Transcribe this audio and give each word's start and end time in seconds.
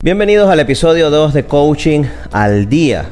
Bienvenidos 0.00 0.48
al 0.48 0.60
episodio 0.60 1.10
2 1.10 1.34
de 1.34 1.44
Coaching 1.44 2.04
al 2.30 2.68
Día. 2.68 3.06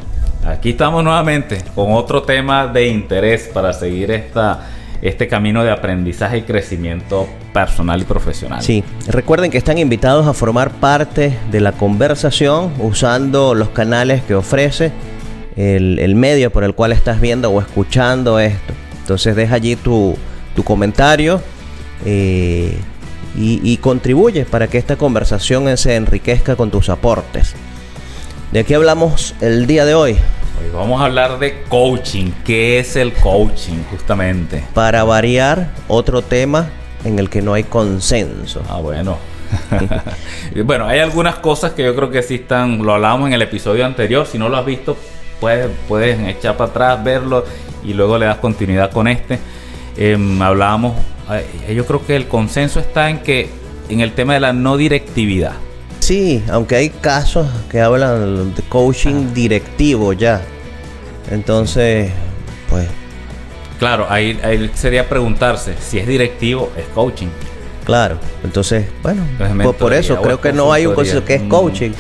Aquí 0.47 0.71
estamos 0.71 1.03
nuevamente 1.03 1.59
con 1.75 1.93
otro 1.93 2.23
tema 2.23 2.69
de 2.69 2.87
interés 2.87 3.51
para 3.53 3.73
seguir 3.73 4.13
esta, 4.13 4.69
este 5.03 5.27
camino 5.27 5.65
de 5.65 5.73
aprendizaje 5.73 6.39
y 6.39 6.43
crecimiento 6.43 7.27
personal 7.53 8.03
y 8.03 8.05
profesional. 8.05 8.63
Sí, 8.63 8.85
recuerden 9.09 9.51
que 9.51 9.59
están 9.59 9.79
invitados 9.79 10.29
a 10.29 10.33
formar 10.33 10.71
parte 10.71 11.37
de 11.51 11.61
la 11.61 11.73
conversación 11.73 12.73
usando 12.79 13.57
los 13.57 13.71
canales 13.71 14.23
que 14.23 14.37
ofrece 14.37 14.93
el, 15.57 15.99
el 15.99 16.15
medio 16.15 16.53
por 16.53 16.63
el 16.63 16.73
cual 16.77 16.93
estás 16.93 17.21
viendo 17.21 17.51
o 17.51 17.61
escuchando 17.61 18.39
esto. 18.39 18.75
Entonces 19.01 19.35
deja 19.35 19.57
allí 19.57 19.75
tu, 19.75 20.17
tu 20.55 20.63
comentario. 20.63 21.43
Eh, 22.05 22.79
y, 23.39 23.77
contribuye 23.79 24.45
para 24.45 24.67
que 24.69 24.79
esta 24.79 24.97
conversación 24.97 25.77
se 25.77 25.95
enriquezca 25.95 26.57
con 26.57 26.71
tus 26.71 26.89
aportes. 26.89 27.55
¿De 28.51 28.65
qué 28.65 28.75
hablamos 28.75 29.35
el 29.41 29.67
día 29.67 29.85
de 29.85 29.95
hoy? 29.95 30.13
Hoy 30.13 30.71
vamos 30.73 31.01
a 31.01 31.05
hablar 31.05 31.39
de 31.39 31.63
coaching. 31.65 32.31
¿Qué 32.45 32.79
es 32.79 32.97
el 32.97 33.13
coaching 33.13 33.83
justamente? 33.91 34.65
Para 34.73 35.05
variar, 35.05 35.71
otro 35.89 36.23
tema 36.23 36.71
en 37.05 37.19
el 37.19 37.29
que 37.29 37.43
no 37.43 37.53
hay 37.53 37.65
consenso. 37.65 38.63
Ah, 38.69 38.81
bueno. 38.81 39.19
bueno, 40.65 40.87
hay 40.87 41.01
algunas 41.01 41.37
cosas 41.37 41.73
que 41.73 41.85
yo 41.85 41.95
creo 41.95 42.11
que 42.11 42.23
sí 42.23 42.37
están, 42.37 42.79
lo 42.79 42.95
hablábamos 42.95 43.29
en 43.29 43.35
el 43.35 43.43
episodio 43.43 43.85
anterior, 43.85 44.27
si 44.27 44.39
no 44.39 44.49
lo 44.49 44.57
has 44.57 44.65
visto, 44.65 44.97
puedes, 45.41 45.69
puedes 45.87 46.19
echar 46.27 46.57
para 46.57 46.71
atrás, 46.71 47.05
verlo 47.05 47.45
y 47.85 47.93
luego 47.93 48.17
le 48.17 48.27
das 48.27 48.39
continuidad 48.39 48.91
con 48.91 49.09
este. 49.09 49.39
Em, 49.97 50.41
hablábamos 50.41 50.95
yo 51.75 51.87
creo 51.87 52.07
que 52.07 52.17
el 52.17 52.29
consenso 52.29 52.81
está 52.81 53.11
en 53.11 53.21
que 53.21 53.49
en 53.89 54.01
el 54.01 54.13
tema 54.13 54.35
de 54.35 54.41
la 54.41 54.53
no 54.53 54.77
directividad. 54.77 55.55
Sí, 56.01 56.43
aunque 56.51 56.77
hay 56.77 56.91
casos 56.91 57.49
que 57.71 57.81
hablan 57.81 58.55
de 58.55 58.63
coaching 58.63 59.33
directivo 59.35 60.13
ya. 60.13 60.43
Entonces, 61.31 62.11
pues. 62.71 62.87
Claro, 63.79 64.07
ahí, 64.09 64.71
sería 64.75 65.09
preguntarse 65.09 65.75
si 65.81 65.99
es 65.99 66.07
directivo, 66.07 66.71
es 66.77 66.85
coaching. 66.95 67.29
Claro, 67.85 68.19
entonces, 68.43 68.87
bueno, 69.03 69.23
por, 69.79 69.95
eso 69.95 70.21
creo 70.21 70.41
que 70.41 70.53
no 70.53 70.73
hay 70.73 70.87
un 70.87 70.95
concepto 70.95 71.25
que 71.25 71.35
es 71.35 71.43
mm. 71.43 71.49
coaching. 71.49 71.91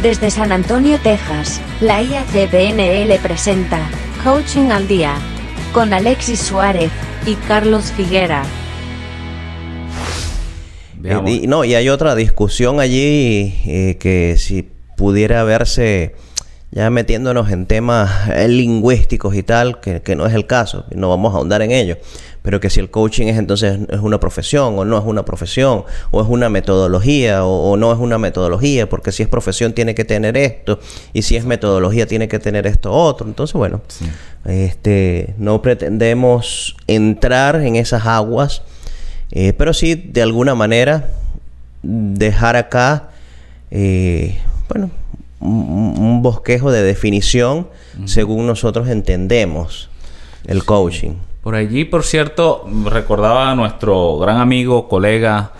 Desde 0.00 0.30
San 0.30 0.52
Antonio, 0.52 0.98
Texas, 1.02 1.60
la 1.80 2.02
IACBNL 2.02 3.18
presenta 3.20 3.80
Coaching 4.22 4.70
al 4.70 4.86
Día 4.86 5.14
con 5.72 5.92
Alexis 5.92 6.38
Suárez 6.38 6.92
y 7.26 7.34
Carlos 7.34 7.92
Figuera. 7.96 8.44
Y, 11.04 11.46
no, 11.46 11.64
y 11.64 11.74
hay 11.74 11.88
otra 11.88 12.14
discusión 12.14 12.80
allí 12.80 13.54
eh, 13.66 13.96
que 14.00 14.36
si 14.38 14.68
pudiera 14.96 15.44
verse 15.44 16.14
ya 16.74 16.90
metiéndonos 16.90 17.52
en 17.52 17.66
temas 17.66 18.28
eh, 18.30 18.48
lingüísticos 18.48 19.36
y 19.36 19.44
tal, 19.44 19.80
que, 19.80 20.16
no 20.16 20.26
es 20.26 20.34
el 20.34 20.46
caso, 20.46 20.86
no 20.90 21.08
vamos 21.08 21.32
a 21.32 21.36
ahondar 21.36 21.62
en 21.62 21.70
ello, 21.70 21.98
pero 22.42 22.58
que 22.58 22.68
si 22.68 22.80
el 22.80 22.90
coaching 22.90 23.28
es 23.28 23.38
entonces 23.38 23.78
es 23.88 24.00
una 24.00 24.18
profesión 24.18 24.76
o 24.76 24.84
no 24.84 24.98
es 24.98 25.04
una 25.04 25.24
profesión, 25.24 25.84
o 26.10 26.20
es 26.20 26.26
una 26.28 26.48
metodología 26.48 27.44
o, 27.44 27.76
no 27.76 27.92
es 27.92 27.98
una 28.00 28.18
metodología, 28.18 28.88
porque 28.88 29.12
si 29.12 29.22
es 29.22 29.28
profesión 29.28 29.72
tiene 29.72 29.94
que 29.94 30.04
tener 30.04 30.36
esto, 30.36 30.80
y 31.12 31.22
si 31.22 31.36
es 31.36 31.44
metodología 31.44 32.06
tiene 32.06 32.26
que 32.26 32.40
tener 32.40 32.66
esto 32.66 32.90
otro, 32.90 33.28
entonces 33.28 33.54
bueno, 33.54 33.80
este, 34.44 35.34
no 35.38 35.62
pretendemos 35.62 36.76
entrar 36.88 37.60
en 37.60 37.76
esas 37.76 38.04
aguas 38.04 38.62
eh, 39.30 39.52
pero 39.52 39.72
sí, 39.72 39.94
de 39.94 40.22
alguna 40.22 40.54
manera, 40.54 41.08
dejar 41.82 42.56
acá, 42.56 43.10
eh, 43.70 44.38
bueno, 44.68 44.90
un, 45.40 46.22
bosquejo 46.22 46.72
de 46.72 46.82
definición 46.82 47.68
según 48.06 48.46
nosotros 48.46 48.88
entendemos 48.88 49.90
el 50.46 50.64
coaching. 50.64 51.12
Por 51.42 51.54
allí, 51.54 51.84
por 51.84 52.02
cierto, 52.02 52.66
recordaba 52.86 53.50
a 53.50 53.54
nuestro 53.54 54.18
gran 54.18 54.38
amigo, 54.38 54.88
colega 54.88 55.52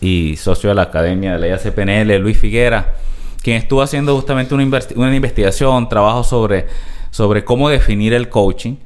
y 0.00 0.36
socio 0.36 0.68
de 0.68 0.76
la 0.76 0.82
Academia 0.82 1.32
de 1.32 1.38
la 1.40 1.48
IACPNL, 1.48 2.18
Luis 2.18 2.38
Figuera, 2.38 2.94
quien 3.42 3.56
estuvo 3.56 3.82
haciendo 3.82 4.14
justamente 4.14 4.54
una, 4.54 4.80
una 4.94 5.16
investigación, 5.16 5.88
trabajo 5.88 6.22
sobre, 6.22 6.66
sobre 7.10 7.44
cómo 7.44 7.68
definir 7.68 8.12
el 8.14 8.28
coaching. 8.28 8.76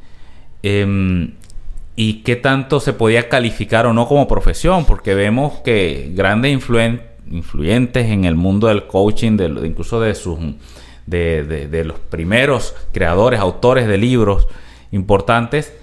Em, 0.63 1.33
y 1.97 2.23
qué 2.23 2.37
tanto 2.37 2.79
se 2.79 2.93
podía 2.93 3.31
calificar 3.31 3.87
o 3.87 3.95
no 3.95 4.07
como 4.07 4.29
profesión, 4.29 4.85
porque 4.85 5.15
vemos 5.15 5.55
que 5.65 6.13
grandes 6.15 6.53
influyentes 6.53 8.07
en 8.07 8.27
el 8.27 8.35
mundo 8.37 8.69
del 8.69 8.87
coaching, 8.87 9.39
de, 9.39 9.47
incluso 9.67 9.99
de, 9.99 10.15
sus, 10.15 10.39
de, 11.07 11.83
los 11.87 11.99
primeros 11.99 12.77
creadores, 12.93 13.41
autores 13.41 13.89
de 13.89 13.97
libros 13.97 14.47
importantes, 14.93 15.75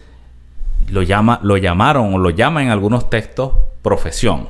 lo, 0.90 1.02
llama, 1.02 1.40
lo 1.42 1.58
llamaron 1.58 2.14
o 2.14 2.20
lo 2.20 2.30
llaman 2.30 2.66
en 2.66 2.70
algunos 2.70 3.10
textos 3.10 3.54
profesión. 3.82 4.50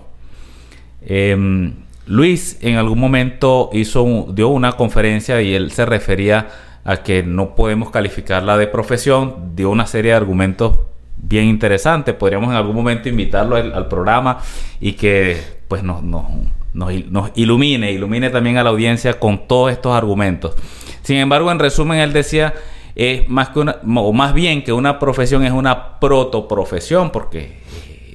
Em, 1.02 1.76
Luis 2.06 2.58
en 2.62 2.76
algún 2.76 3.00
momento 3.00 3.70
hizo 3.72 4.28
dio 4.30 4.50
una 4.50 4.74
conferencia 4.74 5.42
y 5.42 5.54
él 5.54 5.72
se 5.72 5.86
refería 5.86 6.50
a 6.84 6.98
que 6.98 7.24
no 7.24 7.56
podemos 7.56 7.92
calificarla 7.92 8.58
de 8.58 8.68
profesión, 8.68 9.56
dio 9.56 9.70
una 9.70 9.88
serie 9.88 10.12
de 10.12 10.18
argumentos 10.18 10.80
bien 11.18 11.46
interesante. 11.46 12.14
Podríamos 12.14 12.50
en 12.50 12.56
algún 12.56 12.76
momento 12.76 13.10
invitarlo 13.10 13.56
al, 13.56 13.88
programa 13.88 14.40
y 14.80 14.94
que 14.94 15.38
pues 15.68 15.84
nos, 15.84 16.04
nos, 16.04 16.26
nos, 16.74 17.32
ilumine, 17.36 17.92
ilumine 17.92 18.30
también 18.30 18.58
a 18.58 18.64
la 18.64 18.70
audiencia 18.70 19.20
con 19.20 19.48
todos 19.48 19.72
estos 19.72 19.94
argumentos. 19.96 20.56
Sin 21.04 21.18
embargo, 21.18 21.52
en 21.52 21.60
resumen, 21.60 22.00
él 22.00 22.14
decía, 22.14 22.54
es 22.96 23.28
más 23.30 23.50
que 23.50 23.60
una, 23.60 23.78
o 23.84 24.14
más 24.14 24.34
bien 24.34 24.64
que 24.64 24.74
una 24.74 25.00
profesión 25.00 25.44
es 25.44 25.52
una 25.52 26.00
protoprofesión, 26.00 27.12
porque 27.12 27.62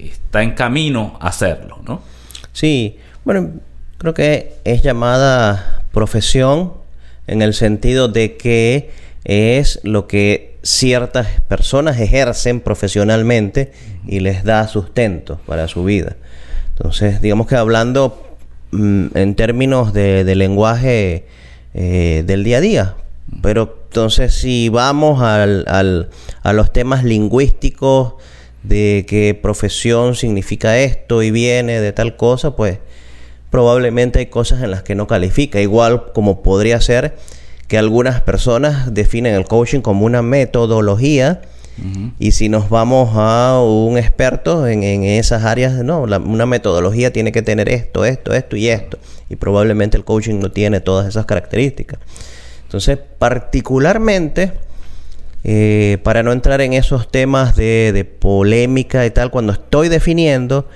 está 0.02 0.42
en 0.42 0.52
camino 0.52 1.16
a 1.20 1.28
hacerlo, 1.28 1.78
¿no? 1.86 2.00
Sí, 2.52 2.96
bueno, 3.24 3.50
creo 3.98 4.14
que 4.14 4.54
es 4.64 4.82
llamada 4.82 5.82
profesión 5.92 6.72
en 7.26 7.42
el 7.42 7.54
sentido 7.54 8.08
de 8.08 8.36
que 8.36 8.90
es 9.24 9.80
lo 9.82 10.06
que 10.06 10.47
ciertas 10.62 11.40
personas 11.42 11.98
ejercen 12.00 12.60
profesionalmente 12.60 13.72
y 14.06 14.20
les 14.20 14.44
da 14.44 14.66
sustento 14.68 15.40
para 15.46 15.68
su 15.68 15.84
vida. 15.84 16.16
Entonces, 16.76 17.20
digamos 17.20 17.46
que 17.46 17.56
hablando 17.56 18.36
mm, 18.72 19.06
en 19.14 19.34
términos 19.34 19.92
de, 19.92 20.34
lenguaje 20.34 21.26
eh, 21.74 22.22
del 22.26 22.44
día 22.44 22.58
a 22.58 22.60
día, 22.60 22.96
pero 23.42 23.78
entonces 23.88 24.34
si 24.34 24.68
vamos 24.68 25.22
al, 25.22 25.64
a 26.42 26.52
los 26.52 26.72
temas 26.72 27.04
lingüísticos 27.04 28.14
de 28.62 29.06
qué 29.08 29.38
profesión 29.40 30.14
significa 30.14 30.78
esto 30.78 31.22
y 31.22 31.30
viene 31.30 31.80
de 31.80 31.92
tal 31.92 32.16
cosa, 32.16 32.56
pues 32.56 32.78
probablemente 33.50 34.18
hay 34.18 34.26
cosas 34.26 34.62
en 34.62 34.70
las 34.70 34.82
que 34.82 34.94
no 34.94 35.06
califica, 35.06 35.60
igual 35.60 36.12
como 36.12 36.42
podría 36.42 36.80
ser 36.80 37.16
que 37.68 37.78
algunas 37.78 38.22
personas 38.22 38.92
definen 38.94 39.34
el 39.34 39.44
coaching 39.44 39.80
como 39.80 40.04
una 40.06 40.22
metodología. 40.22 41.42
Y 42.18 42.32
si 42.32 42.48
nos 42.48 42.70
vamos 42.70 43.10
a 43.14 43.60
un 43.62 43.98
experto 43.98 44.66
en, 44.66 44.82
esas 45.04 45.44
áreas, 45.44 45.74
no, 45.84 46.02
una 46.02 46.44
metodología 46.44 47.12
tiene 47.12 47.30
que 47.30 47.40
tener 47.40 47.68
esto, 47.68 48.04
esto, 48.04 48.34
esto 48.34 48.56
y 48.56 48.68
esto. 48.68 48.98
Y 49.30 49.36
probablemente 49.36 49.96
el 49.96 50.04
coaching 50.04 50.40
no 50.40 50.50
tiene 50.50 50.80
todas 50.80 51.06
esas 51.06 51.24
características. 51.24 52.00
Entonces, 52.64 52.98
particularmente, 53.18 54.54
eh, 55.44 55.98
para 56.02 56.24
no 56.24 56.32
entrar 56.32 56.60
en 56.62 56.72
esos 56.72 57.12
temas 57.12 57.54
de, 57.54 57.92
de 57.92 58.04
polémica 58.04 59.06
y 59.06 59.12
tal, 59.12 59.30
cuando 59.30 59.52
estoy 59.52 59.88
definiendo, 59.88 60.66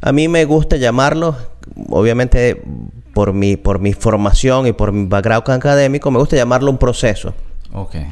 a 0.00 0.12
mí 0.12 0.26
me 0.26 0.46
gusta 0.46 0.78
llamarlo, 0.78 1.36
obviamente 1.90 2.62
por 3.16 3.32
mi, 3.32 3.56
por 3.56 3.78
mi 3.78 3.94
formación 3.94 4.66
y 4.66 4.74
por 4.74 4.92
mi 4.92 5.06
background 5.06 5.48
académico, 5.48 6.10
me 6.10 6.18
gusta 6.18 6.36
llamarlo 6.36 6.70
un 6.70 6.76
proceso. 6.76 7.32
Okay. 7.72 8.08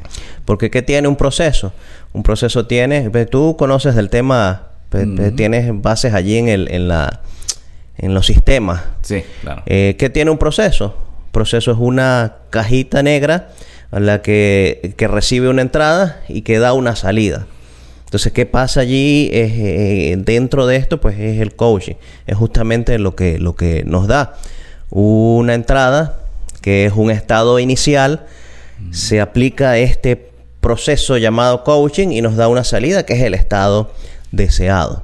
Porque 0.47 0.71
¿qué 0.71 0.81
tiene 0.81 1.09
un 1.09 1.17
proceso? 1.17 1.75
Un 2.15 2.23
proceso 2.23 2.67
tiene, 2.67 3.11
tú 3.27 3.55
conoces 3.59 3.97
del 3.97 4.09
tema, 4.09 4.69
tienes 5.37 5.71
bases 5.83 6.15
allí 6.15 6.39
en, 6.39 6.49
el, 6.49 6.69
en, 6.71 6.89
la, 6.89 7.21
en 7.99 8.15
los 8.15 8.25
sistemas. 8.25 8.81
Sí, 9.03 9.23
claro. 9.43 9.62
Eh, 9.67 9.97
¿Qué 9.99 10.09
tiene 10.09 10.31
un 10.31 10.39
proceso? 10.39 10.97
Un 11.27 11.33
proceso 11.33 11.73
es 11.73 11.79
una 11.79 12.37
cajita 12.49 13.03
negra 13.03 13.51
a 13.91 14.01
la 14.01 14.23
que, 14.23 14.95
que 14.97 15.06
recibe 15.06 15.51
una 15.51 15.61
entrada 15.61 16.23
y 16.29 16.41
que 16.41 16.59
da 16.59 16.73
una 16.73 16.97
salida. 16.97 17.47
Entonces, 18.06 18.33
¿qué 18.33 18.47
pasa 18.47 18.81
allí 18.81 19.29
eh, 19.35 20.17
dentro 20.17 20.67
de 20.67 20.77
esto? 20.77 20.99
Pues 20.99 21.19
es 21.19 21.43
el 21.43 21.55
coaching. 21.55 21.97
Es 22.27 22.39
justamente 22.39 22.99
lo 22.99 23.15
que, 23.15 23.39
lo 23.39 23.55
que 23.55 23.85
nos 23.85 24.06
da 24.06 24.39
una 24.94 25.52
entrada, 25.55 26.17
que 26.62 26.87
es 26.87 26.93
un 26.94 27.11
estado 27.11 27.58
inicial, 27.58 28.26
se 28.93 29.20
aplica 29.20 29.76
este 29.76 30.31
proceso 30.61 31.19
llamado 31.19 31.62
coaching 31.64 32.08
y 32.08 32.23
nos 32.23 32.37
da 32.37 32.49
una 32.49 32.64
salida 32.64 33.05
que 33.05 33.14
es 33.14 33.23
el 33.23 33.35
estado 33.35 33.91
deseado. 34.32 35.02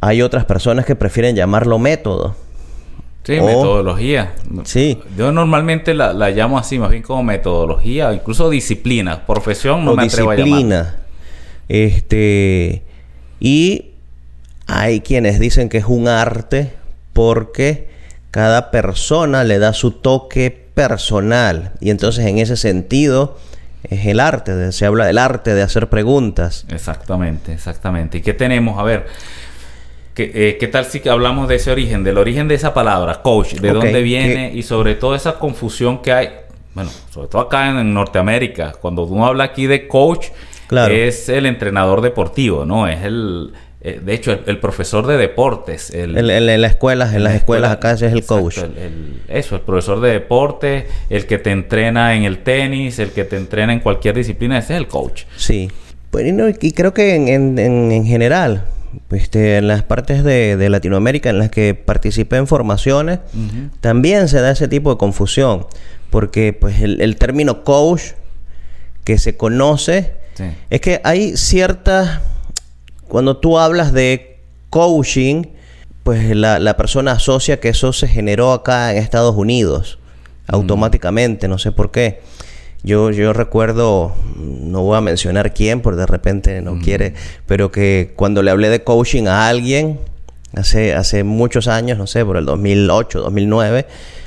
Hay 0.00 0.22
otras 0.22 0.44
personas 0.44 0.86
que 0.86 0.94
prefieren 0.94 1.34
llamarlo 1.34 1.78
método. 1.80 2.36
Sí, 3.24 3.36
o- 3.38 3.44
metodología. 3.44 4.32
Sí. 4.64 4.96
Yo 5.16 5.32
normalmente 5.32 5.92
la, 5.92 6.12
la 6.12 6.30
llamo 6.30 6.56
así, 6.58 6.78
más 6.78 6.90
bien 6.90 7.02
como 7.02 7.24
metodología, 7.24 8.12
incluso 8.12 8.48
disciplina. 8.48 9.26
Profesión 9.26 9.84
no 9.84 9.92
o 9.92 9.96
me 9.96 10.04
atrevo 10.04 10.30
a 10.30 10.34
llamar. 10.36 10.46
disciplina. 10.46 10.96
Este, 11.68 12.82
y 13.40 13.86
hay 14.68 15.00
quienes 15.00 15.40
dicen 15.40 15.68
que 15.68 15.78
es 15.78 15.84
un 15.86 16.06
arte 16.08 16.72
porque 17.12 17.88
cada 18.30 18.70
persona 18.70 19.44
le 19.44 19.58
da 19.58 19.72
su 19.72 19.90
toque 19.92 20.50
personal. 20.74 21.72
Y 21.80 21.90
entonces 21.90 22.26
en 22.26 22.38
ese 22.38 22.56
sentido 22.56 23.36
es 23.84 24.06
el 24.06 24.20
arte, 24.20 24.54
de- 24.54 24.72
se 24.72 24.86
habla 24.86 25.06
del 25.06 25.18
arte 25.18 25.54
de 25.54 25.62
hacer 25.62 25.88
preguntas. 25.88 26.66
Exactamente, 26.68 27.52
exactamente. 27.52 28.18
¿Y 28.18 28.22
qué 28.22 28.34
tenemos? 28.34 28.78
A 28.78 28.82
ver, 28.82 29.06
¿qué, 30.14 30.30
eh, 30.34 30.56
qué 30.58 30.68
tal 30.68 30.84
si 30.84 31.06
hablamos 31.08 31.48
de 31.48 31.56
ese 31.56 31.70
origen, 31.70 32.04
del 32.04 32.18
origen 32.18 32.48
de 32.48 32.54
esa 32.56 32.74
palabra, 32.74 33.22
coach? 33.22 33.54
¿De 33.54 33.72
dónde 33.72 34.02
viene? 34.02 34.52
Y 34.54 34.62
sobre 34.62 34.94
todo 34.94 35.14
esa 35.14 35.38
confusión 35.38 36.02
que 36.02 36.12
hay, 36.12 36.28
bueno, 36.74 36.90
sobre 37.10 37.28
todo 37.28 37.42
acá 37.42 37.70
en, 37.70 37.78
en 37.78 37.94
Norteamérica, 37.94 38.72
cuando 38.80 39.04
uno 39.04 39.26
habla 39.26 39.44
aquí 39.44 39.66
de 39.66 39.88
coach, 39.88 40.26
Claro. 40.66 40.92
es 40.92 41.30
el 41.30 41.46
entrenador 41.46 42.02
deportivo, 42.02 42.66
¿no? 42.66 42.86
Es 42.88 43.02
el, 43.02 43.54
eh, 43.88 44.00
de 44.04 44.14
hecho, 44.14 44.32
el, 44.32 44.40
el 44.46 44.58
profesor 44.58 45.06
de 45.06 45.16
deportes. 45.16 45.90
El, 45.90 46.16
En, 46.16 46.26
las 46.62 46.70
escuelas, 46.72 47.14
en 47.14 47.22
las 47.24 47.32
la 47.32 47.38
escuelas 47.38 47.72
escuela, 47.72 47.72
acá 47.72 47.92
ese 47.92 48.06
es 48.06 48.12
el 48.12 48.18
exacto, 48.18 48.42
coach. 48.44 48.58
eso, 49.28 49.56
el 49.56 49.60
profesor 49.62 50.00
de 50.00 50.12
deporte, 50.12 50.86
el 51.10 51.26
que 51.26 51.38
te 51.38 51.50
entrena 51.50 52.14
en 52.14 52.24
el 52.24 52.38
tenis, 52.38 52.98
el 52.98 53.10
que 53.10 53.24
te 53.24 53.36
entrena 53.36 53.72
en 53.72 53.80
cualquier 53.80 54.14
disciplina, 54.14 54.58
ese 54.58 54.74
es 54.74 54.78
el 54.80 54.88
coach. 54.88 55.22
Sí. 55.36 55.70
Pues, 56.10 56.26
y, 56.26 56.32
no, 56.32 56.48
y 56.48 56.72
creo 56.72 56.94
que 56.94 57.14
en, 57.14 57.28
en- 57.28 57.58
en- 57.58 57.92
en 57.92 58.06
general, 58.06 58.64
este, 59.10 59.58
en 59.58 59.68
las 59.68 59.82
partes 59.82 60.24
de, 60.24 60.56
de 60.56 60.68
Latinoamérica 60.70 61.28
en 61.30 61.38
las 61.38 61.50
que 61.50 61.74
participé 61.74 62.36
en 62.36 62.46
formaciones, 62.46 63.18
también 63.80 64.28
se 64.28 64.40
da 64.40 64.50
ese 64.50 64.68
tipo 64.68 64.90
de 64.90 64.96
confusión. 64.98 65.66
Porque 66.10 66.54
pues 66.54 66.80
el, 66.80 67.02
el 67.02 67.16
término 67.16 67.64
coach 67.64 68.02
que 69.04 69.18
se 69.18 69.36
conoce 69.36 70.14
Sí. 70.34 70.44
es 70.70 70.80
que 70.80 71.00
hay 71.04 71.36
ciertas... 71.36 72.20
Cuando 73.08 73.36
tú 73.36 73.58
hablas 73.58 73.92
de 73.92 74.40
coaching, 74.70 75.44
pues 76.02 76.34
la, 76.36 76.58
la 76.58 76.76
persona 76.76 77.12
asocia 77.12 77.60
que 77.60 77.70
eso 77.70 77.92
se 77.92 78.08
generó 78.08 78.52
acá 78.52 78.92
en 78.92 78.98
Estados 78.98 79.34
Unidos 79.36 79.98
automáticamente, 80.48 81.46
no 81.48 81.58
sé 81.58 81.72
por 81.72 81.90
qué. 81.90 82.20
Yo, 82.82 83.10
yo 83.10 83.32
recuerdo, 83.32 84.14
no 84.36 84.82
voy 84.82 84.96
a 84.96 85.00
mencionar 85.00 85.52
quién, 85.52 85.80
porque 85.80 86.00
de 86.00 86.06
repente 86.06 86.62
no 86.62 86.78
quiere, 86.78 87.14
pero 87.46 87.70
que 87.72 88.12
cuando 88.16 88.42
le 88.42 88.50
hablé 88.50 88.70
de 88.70 88.84
coaching 88.84 89.26
a 89.26 89.48
alguien, 89.48 89.98
hace, 90.54 90.94
hace 90.94 91.24
muchos 91.24 91.68
años, 91.68 91.98
no 91.98 92.06
sé, 92.06 92.24
por 92.24 92.36
el 92.36 92.46
2008, 92.46 93.20
2009, 93.20 93.86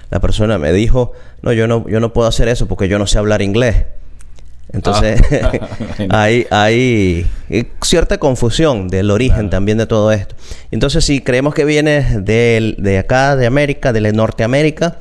la 0.09 0.19
persona 0.19 0.57
me 0.57 0.73
dijo, 0.73 1.13
no, 1.41 1.53
yo 1.53 1.67
no, 1.67 1.87
yo 1.87 1.99
no 1.99 2.11
puedo 2.13 2.27
hacer 2.27 2.49
eso 2.49 2.67
porque 2.67 2.87
yo 2.89 2.99
no 2.99 3.07
sé 3.07 3.17
hablar 3.17 3.41
inglés. 3.41 3.85
Entonces, 4.73 5.21
Ah. 5.43 5.51
hay, 6.09 6.47
hay 6.49 7.25
cierta 7.81 8.17
confusión 8.17 8.87
del 8.87 9.11
origen 9.11 9.49
también 9.49 9.77
de 9.77 9.85
todo 9.85 10.11
esto. 10.11 10.35
Entonces, 10.71 11.03
si 11.05 11.21
creemos 11.21 11.53
que 11.53 11.65
viene 11.65 12.19
de 12.21 12.97
acá, 12.97 13.35
de 13.35 13.45
América, 13.47 13.91
de 13.93 14.11
Norteamérica, 14.13 14.97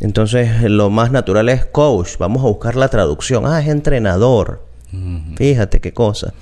entonces 0.00 0.62
lo 0.62 0.88
más 0.90 1.10
natural 1.12 1.48
es 1.48 1.64
coach. 1.66 2.16
Vamos 2.18 2.42
a 2.42 2.46
buscar 2.46 2.76
la 2.76 2.88
traducción. 2.88 3.44
Ah, 3.46 3.60
es 3.60 3.68
entrenador. 3.68 4.64
Fíjate 5.36 5.80
qué 5.80 5.92
cosa. 5.92 6.32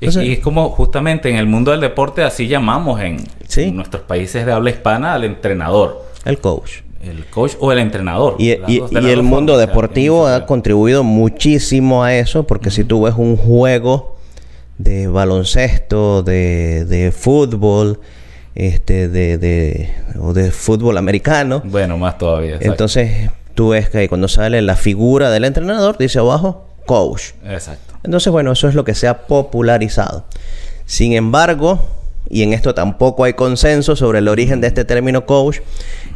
Y- 0.00 0.32
es 0.32 0.38
como 0.40 0.68
justamente 0.70 1.30
en 1.30 1.36
el 1.36 1.46
mundo 1.46 1.70
del 1.70 1.80
deporte 1.80 2.22
así 2.22 2.48
llamamos 2.48 3.00
en, 3.00 3.18
Sí. 3.48 3.62
en 3.62 3.76
nuestros 3.76 4.02
países 4.02 4.44
de 4.44 4.52
habla 4.52 4.70
hispana 4.70 5.14
al 5.14 5.24
entrenador, 5.24 6.04
el 6.26 6.38
coach. 6.38 6.80
El 7.08 7.26
coach 7.26 7.52
o 7.60 7.72
el 7.72 7.78
entrenador. 7.78 8.36
Y, 8.38 8.56
dos- 8.56 8.92
el 8.92 9.22
mundo 9.22 9.52
formas, 9.52 9.54
o 9.54 9.56
sea, 9.56 9.66
deportivo 9.66 10.26
ha 10.26 10.46
contribuido 10.46 11.02
muchísimo 11.04 12.02
a 12.04 12.14
eso, 12.14 12.46
porque 12.46 12.70
si 12.70 12.84
tú 12.84 13.02
ves 13.02 13.14
un 13.16 13.36
juego 13.36 14.16
de 14.78 15.06
baloncesto, 15.06 16.22
de, 16.22 16.84
de 16.84 17.12
fútbol, 17.12 18.00
este, 18.54 19.08
de, 19.08 19.38
de, 19.38 19.90
o 20.20 20.32
de 20.32 20.50
fútbol 20.50 20.96
americano, 20.98 21.62
Bueno, 21.64 21.98
más 21.98 22.18
todavía. 22.18 22.50
exacto. 22.56 22.70
entonces 22.72 23.30
tú 23.54 23.68
ves 23.70 23.88
que 23.90 24.08
cuando 24.08 24.28
sale 24.28 24.60
la 24.62 24.76
figura 24.76 25.30
del 25.30 25.44
entrenador, 25.44 25.96
dice 25.98 26.18
abajo, 26.18 26.66
coach. 26.86 27.30
Exacto. 27.48 27.94
Entonces, 28.04 28.30
bueno, 28.32 28.52
eso 28.52 28.68
es 28.68 28.74
lo 28.74 28.84
que 28.84 28.94
se 28.94 29.08
ha 29.08 29.26
popularizado. 29.26 30.24
Sin 30.86 31.12
embargo, 31.14 31.80
y 32.30 32.42
en 32.42 32.52
esto 32.52 32.74
tampoco 32.74 33.24
hay 33.24 33.34
consenso 33.34 33.96
sobre 33.96 34.18
el 34.20 34.28
origen 34.28 34.60
de 34.60 34.66
este 34.68 34.84
término 34.84 35.26
coach, 35.26 35.58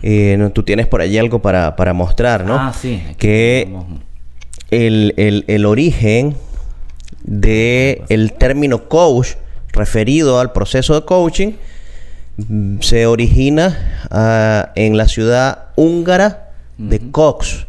eh, 0.03 0.51
tú 0.55 0.63
tienes 0.63 0.87
por 0.87 1.01
allí 1.01 1.19
algo 1.19 1.41
para, 1.41 1.77
para 1.77 1.93
mostrar, 1.93 2.45
¿no? 2.45 2.55
Ah, 2.59 2.73
sí. 2.79 3.03
aquí 3.07 3.15
Que 3.19 3.69
el, 4.71 5.15
el- 5.17 5.45
el 5.49 5.67
origen 5.67 6.35
de 7.25 8.03
el 8.09 8.33
término 8.33 8.89
coach 8.89 9.31
referido 9.73 10.41
al 10.41 10.53
proceso 10.53 10.95
de 10.95 11.05
coaching 11.05 11.53
mm, 12.37 12.81
se 12.81 13.07
origina 13.07 14.07
ah, 14.11 14.73
en 14.75 14.97
la 14.97 15.09
ciudad 15.09 15.67
húngara 15.77 16.51
de 16.79 17.01
Cox 17.11 17.67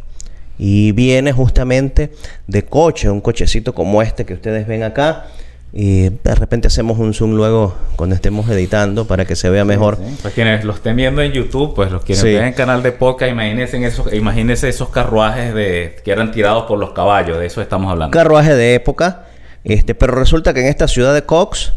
y 0.58 0.92
viene 0.92 1.32
justamente 1.32 2.12
de 2.48 2.64
coche, 2.64 3.10
un 3.10 3.22
cochecito 3.22 3.74
como 3.74 4.02
este 4.02 4.26
que 4.26 4.34
ustedes 4.34 4.68
ven 4.68 4.84
acá. 4.84 5.26
Y 5.72 6.10
de 6.10 6.36
repente 6.36 6.68
hacemos 6.68 6.98
un 6.98 7.14
zoom 7.14 7.36
luego 7.36 7.76
cuando 7.96 8.16
estemos 8.16 8.50
editando 8.50 9.06
para 9.06 9.26
que 9.26 9.36
se 9.36 9.50
vea 9.52 9.66
mejor. 9.66 9.98
Sí. 9.98 10.18
Pues 10.24 10.34
quienes 10.34 10.64
lo 10.64 10.74
estén 10.74 10.96
viendo 10.96 11.22
en 11.22 11.32
YouTube, 11.32 11.76
pues 11.76 11.92
los 11.92 12.04
quienes 12.04 12.22
Sí. 12.24 12.34
ven 12.34 12.46
en 12.46 12.54
canal 12.54 12.82
de 12.82 12.92
podcast, 12.92 13.32
imagínense 13.32 13.86
esos, 13.86 14.12
imagínense 14.14 14.68
esos 14.68 14.90
carruajes 14.90 15.54
de 15.54 15.98
que 16.04 16.12
eran 16.12 16.32
tirados 16.32 16.64
por 16.66 16.80
los 16.80 16.92
caballos, 16.94 17.38
de 17.38 17.46
eso 17.46 17.62
estamos 17.62 17.92
hablando. 17.92 18.12
carruaje 18.18 18.56
de 18.56 18.74
época. 18.74 19.26
Este, 19.64 19.94
pero 19.94 20.14
resulta 20.16 20.54
que 20.54 20.62
en 20.62 20.68
esta 20.68 20.88
ciudad 20.88 21.14
de 21.14 21.22
Cox 21.24 21.74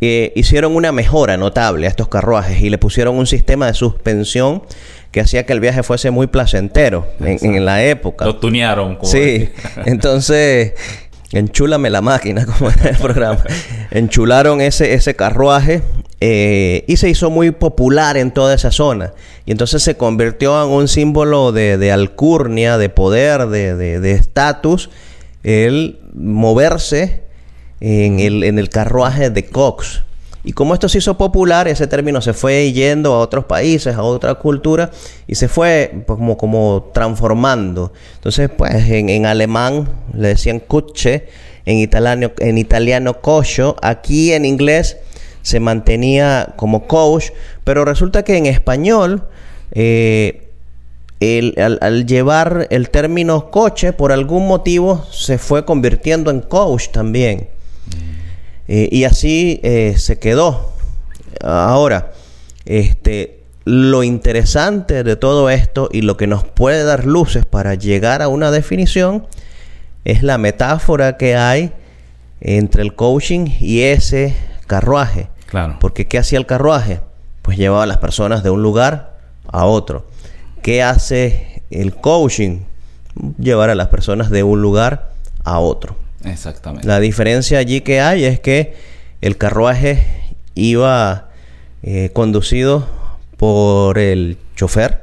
eh, 0.00 0.32
hicieron 0.34 0.74
una 0.74 0.90
mejora 0.90 1.36
notable 1.36 1.86
a 1.86 1.90
estos 1.90 2.08
carruajes 2.08 2.60
y 2.62 2.70
le 2.70 2.78
pusieron 2.78 3.16
un 3.16 3.26
sistema 3.26 3.66
de 3.66 3.74
suspensión 3.74 4.62
que 5.12 5.20
hacía 5.20 5.44
que 5.46 5.52
el 5.52 5.60
viaje 5.60 5.82
fuese 5.82 6.10
muy 6.10 6.26
placentero 6.28 7.06
en, 7.20 7.38
en 7.54 7.64
la 7.64 7.84
época. 7.84 8.24
Lo 8.24 8.36
tunearon. 8.36 8.96
como 8.96 9.10
Sí, 9.10 9.50
entonces 9.84 10.72
enchúlame 11.32 11.90
la 11.90 12.00
máquina, 12.00 12.46
como 12.58 12.70
en 12.70 12.86
el 12.86 12.96
programa. 12.96 13.40
Enchularon 13.90 14.60
ese, 14.60 14.94
ese 14.94 15.14
carruaje 15.16 15.82
eh, 16.20 16.84
y 16.86 16.96
se 16.96 17.08
hizo 17.08 17.30
muy 17.30 17.50
popular 17.50 18.16
en 18.16 18.30
toda 18.30 18.54
esa 18.54 18.70
zona. 18.70 19.12
Y 19.46 19.52
entonces 19.52 19.82
se 19.82 19.96
convirtió 19.96 20.62
en 20.64 20.70
un 20.70 20.88
símbolo 20.88 21.52
de, 21.52 21.78
de 21.78 21.92
alcurnia, 21.92 22.78
de 22.78 22.88
poder, 22.88 23.46
de 23.46 23.74
de- 23.76 24.00
de 24.00 24.12
estatus, 24.12 24.90
el 25.42 25.98
moverse 26.14 27.22
en 27.80 28.20
el, 28.20 28.44
en 28.44 28.58
el 28.58 28.68
carruaje 28.68 29.30
de 29.30 29.46
Cox. 29.46 30.02
Y 30.42 30.52
como 30.52 30.72
esto 30.72 30.88
se 30.88 30.98
hizo 30.98 31.18
popular, 31.18 31.68
ese 31.68 31.86
término 31.86 32.20
se 32.22 32.32
fue 32.32 32.72
yendo 32.72 33.12
a 33.12 33.18
otros 33.18 33.44
países, 33.44 33.94
a 33.94 34.02
otra 34.02 34.34
cultura, 34.36 34.90
y 35.26 35.34
se 35.34 35.48
fue 35.48 35.92
pues, 36.06 36.16
como, 36.16 36.36
como 36.38 36.90
transformando. 36.94 37.92
Entonces, 38.14 38.48
pues 38.56 38.72
en, 38.88 39.10
en 39.10 39.26
alemán 39.26 39.90
le 40.14 40.28
decían 40.28 40.60
Kutsche, 40.60 41.28
en 41.66 41.76
italiano, 41.78 42.30
en 42.38 42.56
italiano 42.56 43.20
Kosho, 43.20 43.76
aquí 43.82 44.32
en 44.32 44.46
inglés 44.46 44.96
se 45.42 45.60
mantenía 45.60 46.54
como 46.56 46.86
coach, 46.86 47.30
pero 47.64 47.84
resulta 47.84 48.22
que 48.24 48.36
en 48.38 48.46
español, 48.46 49.24
eh, 49.72 50.48
el- 51.20 51.54
al, 51.58 51.78
al 51.82 52.06
llevar 52.06 52.66
el 52.70 52.88
término 52.88 53.50
coche, 53.50 53.92
por 53.92 54.10
algún 54.10 54.46
motivo 54.48 55.04
se 55.10 55.36
fue 55.36 55.66
convirtiendo 55.66 56.30
en 56.30 56.40
coach 56.40 56.88
también. 56.88 57.48
Eh, 58.72 58.88
y 58.92 59.02
así 59.02 59.58
eh, 59.64 59.96
se 59.98 60.20
quedó. 60.20 60.70
Ahora, 61.42 62.12
este, 62.66 63.42
lo 63.64 64.04
interesante 64.04 65.02
de 65.02 65.16
todo 65.16 65.50
esto 65.50 65.88
y 65.90 66.02
lo 66.02 66.16
que 66.16 66.28
nos 66.28 66.44
puede 66.44 66.84
dar 66.84 67.04
luces 67.04 67.44
para 67.44 67.74
llegar 67.74 68.22
a 68.22 68.28
una 68.28 68.52
definición 68.52 69.26
es 70.04 70.22
la 70.22 70.38
metáfora 70.38 71.16
que 71.16 71.34
hay 71.34 71.72
entre 72.40 72.82
el 72.82 72.94
coaching 72.94 73.48
y 73.58 73.80
ese 73.80 74.36
carruaje. 74.68 75.30
Claro. 75.46 75.78
Porque 75.80 76.06
¿qué 76.06 76.18
hacía 76.18 76.38
el 76.38 76.46
carruaje? 76.46 77.00
Pues 77.42 77.58
llevaba 77.58 77.82
a 77.82 77.86
las 77.86 77.98
personas 77.98 78.44
de 78.44 78.50
un 78.50 78.62
lugar 78.62 79.18
a 79.48 79.66
otro. 79.66 80.06
¿Qué 80.62 80.84
hace 80.84 81.64
el 81.70 81.96
coaching? 81.96 82.60
Llevar 83.36 83.68
a 83.68 83.74
las 83.74 83.88
personas 83.88 84.30
de 84.30 84.44
un 84.44 84.62
lugar 84.62 85.10
a 85.42 85.58
otro. 85.58 85.96
Exactamente. 86.24 86.86
La 86.86 87.00
diferencia 87.00 87.58
allí 87.58 87.80
que 87.80 88.00
hay 88.00 88.24
es 88.24 88.40
que 88.40 88.74
el 89.20 89.36
carruaje 89.36 90.02
iba 90.54 91.30
eh, 91.82 92.10
conducido 92.12 92.86
por 93.36 93.98
el 93.98 94.36
chofer, 94.56 95.00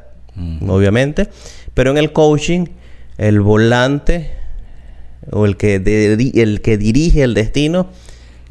obviamente, 0.67 1.27
pero 1.73 1.89
en 1.91 1.97
el 1.97 2.11
coaching 2.13 2.65
el 3.17 3.41
volante 3.41 4.31
o 5.31 5.45
el 5.45 5.57
que, 5.57 5.79
de- 5.79 6.13
el 6.41 6.61
que 6.61 6.77
dirige 6.77 7.23
el 7.23 7.33
destino 7.33 7.87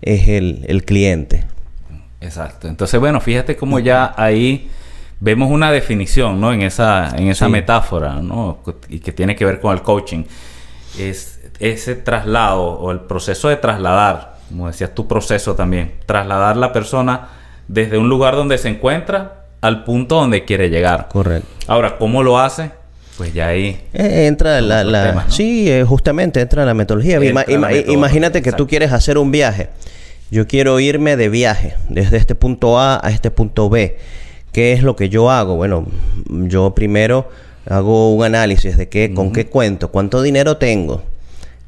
es 0.02 0.28
el, 0.28 0.64
el 0.68 0.84
cliente. 0.84 1.44
Exacto. 2.20 2.66
Entonces, 2.66 2.98
bueno, 2.98 3.20
fíjate 3.20 3.56
cómo 3.56 3.78
ya 3.78 4.12
ahí 4.16 4.68
vemos 5.20 5.50
una 5.50 5.70
definición, 5.70 6.40
¿no? 6.40 6.52
En 6.52 6.62
esa, 6.62 7.14
en 7.16 7.28
esa 7.28 7.46
Sí. 7.46 7.52
metáfora, 7.52 8.20
¿no? 8.20 8.58
Y 8.88 8.98
que 8.98 9.12
tiene 9.12 9.36
que 9.36 9.44
ver 9.44 9.60
con 9.60 9.72
el 9.72 9.82
coaching. 9.82 10.24
Es 10.98 11.35
ese 11.58 11.94
traslado 11.94 12.62
o 12.62 12.90
el 12.90 13.00
proceso 13.00 13.48
de 13.48 13.56
trasladar, 13.56 14.36
como 14.48 14.66
decías 14.66 14.94
tu 14.94 15.06
proceso 15.08 15.54
también, 15.54 15.92
trasladar 16.06 16.56
la 16.56 16.72
persona 16.72 17.28
desde 17.68 17.98
un 17.98 18.08
lugar 18.08 18.36
donde 18.36 18.58
se 18.58 18.68
encuentra 18.68 19.44
al 19.60 19.84
punto 19.84 20.16
donde 20.16 20.44
quiere 20.44 20.68
llegar. 20.70 21.08
Correcto. 21.08 21.48
Ahora, 21.66 21.96
¿cómo 21.98 22.22
lo 22.22 22.38
hace? 22.38 22.70
Pues 23.16 23.32
ya 23.32 23.48
ahí 23.48 23.80
Eh, 23.94 24.26
entra 24.26 24.60
la... 24.60 24.84
la- 24.84 25.08
temas, 25.08 25.26
¿no? 25.26 25.32
Sí, 25.32 25.70
eh, 25.70 25.84
justamente 25.84 26.40
entra 26.40 26.64
la 26.66 26.74
metodología. 26.74 27.16
Entra 27.16 27.30
Ima- 27.30 27.44
la 27.48 27.58
metodología, 27.58 27.92
imagínate 27.94 28.42
que 28.42 28.52
tú 28.52 28.66
quieres 28.66 28.92
hacer 28.92 29.16
un 29.18 29.30
viaje. 29.32 29.70
Yo 30.30 30.46
quiero 30.46 30.78
irme 30.80 31.16
de 31.16 31.28
viaje 31.28 31.74
desde 31.88 32.18
este 32.18 32.34
punto 32.34 32.78
A 32.78 33.00
a 33.02 33.10
este 33.10 33.30
punto 33.30 33.70
B. 33.70 33.96
¿Qué 34.52 34.72
es 34.74 34.82
lo 34.82 34.96
que 34.96 35.08
yo 35.08 35.30
hago? 35.30 35.56
Bueno, 35.56 35.86
yo 36.28 36.74
primero 36.74 37.28
hago 37.68 38.12
un 38.14 38.24
análisis 38.24 38.76
de 38.76 38.88
qué, 38.88 39.12
con 39.14 39.32
qué 39.32 39.46
cuento, 39.46 39.90
cuánto 39.90 40.20
dinero 40.22 40.56
tengo. 40.58 41.02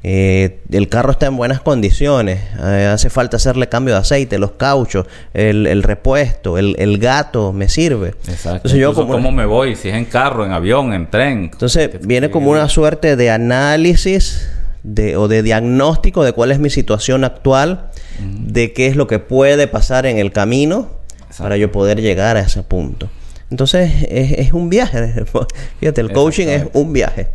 Eh, 0.01 0.61
el 0.71 0.87
carro 0.87 1.11
está 1.11 1.25
en 1.25 1.35
buenas 1.35 1.59
condiciones. 1.59 2.39
eh, 2.63 2.89
hace 2.91 3.09
falta 3.09 3.35
hacerle 3.37 3.67
cambio 3.67 3.95
de 3.95 3.99
aceite, 3.99 4.39
los 4.39 4.51
cauchos, 4.51 5.05
el, 5.33 5.67
el 5.67 5.83
repuesto, 5.83 6.57
el, 6.57 6.75
el 6.79 6.99
gato 6.99 7.51
me 7.51 7.67
sirve. 7.67 8.09
Exacto. 8.27 8.55
Entonces 8.55 8.79
yo 8.79 8.93
como 8.93 9.11
cómo 9.13 9.31
me 9.31 9.45
voy, 9.45 9.75
si 9.75 9.89
es 9.89 9.95
en 9.95 10.05
carro, 10.05 10.45
en 10.45 10.53
avión, 10.53 10.93
en 10.93 11.09
tren. 11.09 11.49
entonces 11.51 11.89
viene 12.05 12.29
como 12.31 12.49
una 12.51 12.69
suerte 12.69 13.17
de 13.17 13.29
análisis 13.29 14.49
de, 14.83 15.17
o 15.17 15.27
de 15.27 15.43
diagnóstico 15.43 16.23
de 16.23 16.31
cuál 16.31 16.51
es 16.51 16.59
mi 16.59 16.69
situación 16.69 17.25
actual, 17.25 17.89
de 18.21 18.71
qué 18.71 18.87
es 18.87 18.95
lo 18.95 19.07
que 19.07 19.19
puede 19.19 19.67
pasar 19.67 20.05
en 20.05 20.17
el 20.17 20.31
camino 20.31 20.89
para 21.37 21.57
yo 21.57 21.71
poder 21.71 22.01
llegar 22.01 22.37
a 22.37 22.41
ese 22.41 22.63
punto. 22.63 23.09
Entonces 23.51 23.91
es, 24.09 24.31
es 24.33 24.53
un 24.53 24.69
viaje. 24.69 25.25
Fíjate, 25.79 25.99
el 26.01 26.13
coaching 26.13 26.47
es 26.47 26.67
un 26.73 26.93
viaje. 26.93 27.27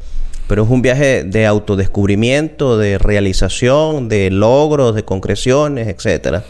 Pero 0.46 0.64
es 0.64 0.70
un 0.70 0.82
viaje 0.82 1.24
de 1.24 1.46
autodescubrimiento, 1.46 2.76
de 2.76 2.98
realización, 2.98 4.08
de 4.08 4.30
logros, 4.30 4.94
de 4.94 5.04
concreciones, 5.04 5.88
etcétera. 5.88 6.44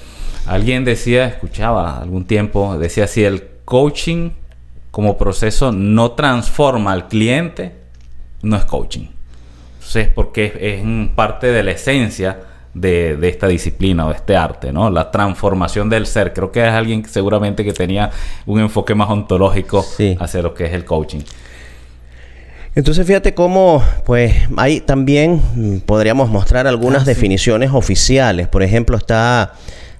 Alguien 0.46 0.84
decía, 0.84 1.26
escuchaba 1.26 1.98
algún 2.00 2.24
tiempo, 2.26 2.76
decía 2.78 3.06
si 3.06 3.24
el 3.24 3.44
coaching 3.64 4.30
como 4.90 5.16
proceso 5.16 5.72
no 5.72 6.12
transforma 6.12 6.92
al 6.92 7.08
cliente, 7.08 7.72
no 8.42 8.56
es 8.56 8.64
coaching. 8.64 9.06
Entonces, 9.76 10.08
porque 10.14 10.52
es, 10.60 11.08
parte 11.14 11.48
de 11.48 11.62
la 11.62 11.70
esencia 11.72 12.40
de, 12.74 13.16
de 13.16 13.28
esta 13.28 13.46
disciplina 13.46 14.06
o 14.06 14.10
de 14.10 14.16
este 14.16 14.36
arte, 14.36 14.72
¿no? 14.72 14.90
La 14.90 15.10
transformación 15.10 15.88
del 15.88 16.06
ser. 16.06 16.32
Creo 16.32 16.50
que 16.50 16.60
es 16.66 16.72
alguien 16.72 17.02
que 17.02 17.08
seguramente 17.08 17.64
que 17.64 17.72
tenía 17.72 18.10
un 18.46 18.60
enfoque 18.60 18.94
más 18.94 19.08
ontológico 19.10 19.82
Sí. 19.82 20.16
hacia 20.18 20.42
lo 20.42 20.54
que 20.54 20.64
es 20.66 20.72
el 20.72 20.84
coaching. 20.84 21.20
Entonces 22.76 23.06
fíjate 23.06 23.34
cómo, 23.34 23.82
pues, 24.04 24.34
ahí 24.56 24.80
también 24.80 25.40
mm, 25.54 25.76
podríamos 25.86 26.28
mostrar 26.28 26.66
algunas 26.66 27.02
Ah, 27.02 27.04
sí. 27.04 27.10
definiciones 27.10 27.70
oficiales. 27.72 28.48
Por 28.48 28.62
ejemplo, 28.64 28.96
está 28.96 29.52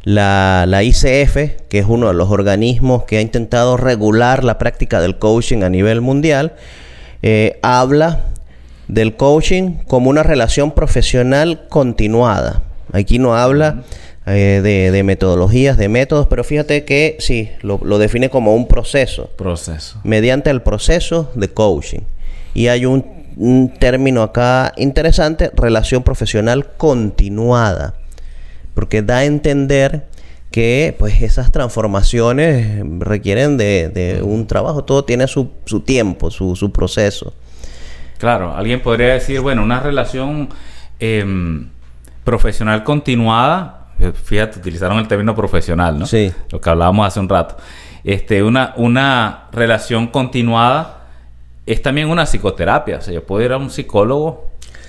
la, 0.02 0.64
la 0.66 0.82
ICF, 0.82 1.36
que 1.68 1.78
es 1.78 1.86
uno 1.88 2.08
de 2.08 2.14
los 2.14 2.30
organismos 2.30 3.04
que 3.04 3.18
ha 3.18 3.20
intentado 3.20 3.76
regular 3.76 4.42
la 4.42 4.58
práctica 4.58 5.00
del 5.00 5.18
coaching 5.18 5.62
a 5.62 5.68
nivel 5.70 6.00
mundial. 6.00 6.54
Eh, 7.22 7.58
habla 7.62 8.26
del 8.88 9.14
coaching 9.16 9.76
como 9.86 10.10
una 10.10 10.22
relación 10.24 10.72
profesional 10.72 11.68
continuada. 11.68 12.62
Aquí 12.92 13.18
no 13.18 13.36
habla 13.36 13.82
eh, 14.26 14.60
de, 14.62 14.90
de 14.90 15.02
metodologías, 15.04 15.76
de 15.78 15.88
métodos, 15.88 16.26
pero 16.26 16.44
fíjate 16.44 16.84
que 16.84 17.16
sí, 17.20 17.50
lo, 17.62 17.80
lo 17.82 17.98
define 17.98 18.30
como 18.30 18.54
un 18.54 18.66
proceso 18.68 19.30
Proceso. 19.38 20.00
mediante 20.04 20.50
el 20.50 20.60
proceso 20.60 21.30
de 21.34 21.48
coaching. 21.48 22.00
Y 22.54 22.68
hay 22.68 22.87
un, 22.87 23.04
un 23.37 23.73
término 23.78 24.23
acá 24.23 24.73
interesante, 24.76 25.50
relación 25.54 26.02
profesional 26.02 26.76
continuada, 26.76 27.94
porque 28.75 29.02
da 29.02 29.18
a 29.18 29.25
entender 29.25 30.06
que 30.50 30.94
pues 30.99 31.20
esas 31.20 31.50
transformaciones 31.50 32.80
requieren 33.00 33.56
de, 33.56 33.88
de 33.88 34.23
un 34.23 34.46
trabajo, 34.46 34.84
todo 34.84 35.04
tiene 35.04 35.26
su, 35.26 35.50
su 35.64 35.80
tiempo, 35.80 36.30
su, 36.30 36.54
su 36.54 36.70
proceso. 36.70 37.34
Claro, 38.18 38.54
alguien 38.54 38.80
podría 38.80 39.14
decir, 39.14 39.40
bueno, 39.40 39.64
una 39.64 39.80
relación 39.80 40.49
em, 41.00 41.68
profesional 42.23 42.84
continuada, 42.84 43.88
eh, 43.99 44.12
fíjate, 44.12 44.61
utilizaron 44.61 44.99
el 44.99 45.08
término 45.08 45.34
profesional, 45.34 45.99
¿no? 45.99 46.06
Sí. 46.06 46.32
Lo 46.50 46.61
que 46.61 46.70
hablábamos 46.70 47.06
hace 47.06 47.18
un 47.18 47.28
rato. 47.28 47.56
Este, 48.04 48.42
una, 48.42 48.75
una 48.76 49.49
relación 49.50 50.06
continuada 50.06 51.03
es 51.66 51.83
también 51.83 52.09
una 52.09 52.25
psicoterapia. 52.26 52.99
O 52.99 53.00
sea, 53.00 53.14
yo 53.14 53.25
puedo 53.25 53.44
ir 53.44 53.52
a 53.52 53.56
un 53.56 53.71
psicólogo, 53.71 54.47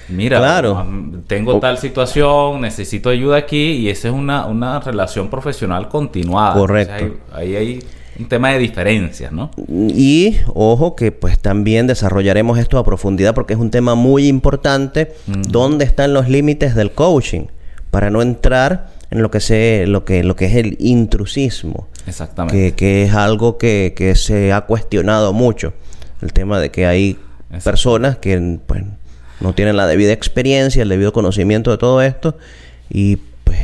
mira, 0.10 0.40
Claro. 0.40 0.86
tengo 1.28 1.60
tal 1.60 1.78
situación, 1.78 2.62
necesito 2.62 3.10
ayuda 3.10 3.38
aquí, 3.38 3.72
y 3.74 3.90
esa 3.90 4.10
es 4.10 4.14
una, 4.14 4.46
una 4.46 4.80
relación 4.80 5.30
profesional 5.30 5.88
continuada. 5.90 6.54
Correcto. 6.56 6.94
Entonces, 6.96 7.20
ahí, 7.34 7.56
ahí 7.56 7.68
hay 7.76 7.84
un 8.18 8.28
tema 8.30 8.50
de 8.52 8.60
diferencias, 8.60 9.32
¿no? 9.32 9.52
Y 9.68 10.38
ojo 10.54 10.96
que 10.96 11.12
pues 11.12 11.38
también 11.40 11.86
desarrollaremos 11.88 12.58
esto 12.60 12.78
a 12.78 12.84
profundidad 12.86 13.34
porque 13.34 13.54
es 13.54 13.60
un 13.60 13.72
tema 13.72 13.96
muy 13.96 14.28
importante. 14.28 15.14
¿Dónde 15.50 15.84
están 15.86 16.14
los 16.14 16.30
límites 16.30 16.76
del 16.76 16.92
coaching? 16.92 17.48
Para 17.92 18.10
no 18.10 18.22
entrar 18.22 18.94
en 19.12 19.22
lo 19.22 19.32
que 19.32 19.40
se, 19.42 19.86
lo 19.88 20.06
que, 20.06 20.24
lo 20.24 20.36
que 20.36 20.46
es 20.46 20.56
el 20.56 20.78
intrusismo. 20.80 21.88
Exactamente. 22.08 22.56
Que, 22.58 22.74
que 22.76 23.04
es 23.04 23.14
algo 23.14 23.58
que, 23.58 23.94
que 23.96 24.16
se 24.16 24.54
ha 24.54 24.62
cuestionado 24.62 25.34
mucho. 25.34 25.74
El 26.22 26.34
tema 26.34 26.60
de 26.60 26.72
que 26.72 26.86
hay 26.86 27.18
Exacto. 27.50 27.64
personas 27.72 28.18
que 28.18 28.60
pues, 28.66 28.84
no 29.40 29.54
tienen 29.54 29.78
la 29.78 29.88
debida 29.88 30.12
experiencia, 30.14 30.82
el 30.84 30.90
debido 30.90 31.14
conocimiento 31.14 31.72
de 31.72 31.78
todo 31.78 32.02
esto 32.02 32.38
y 32.90 33.18
pues 33.44 33.60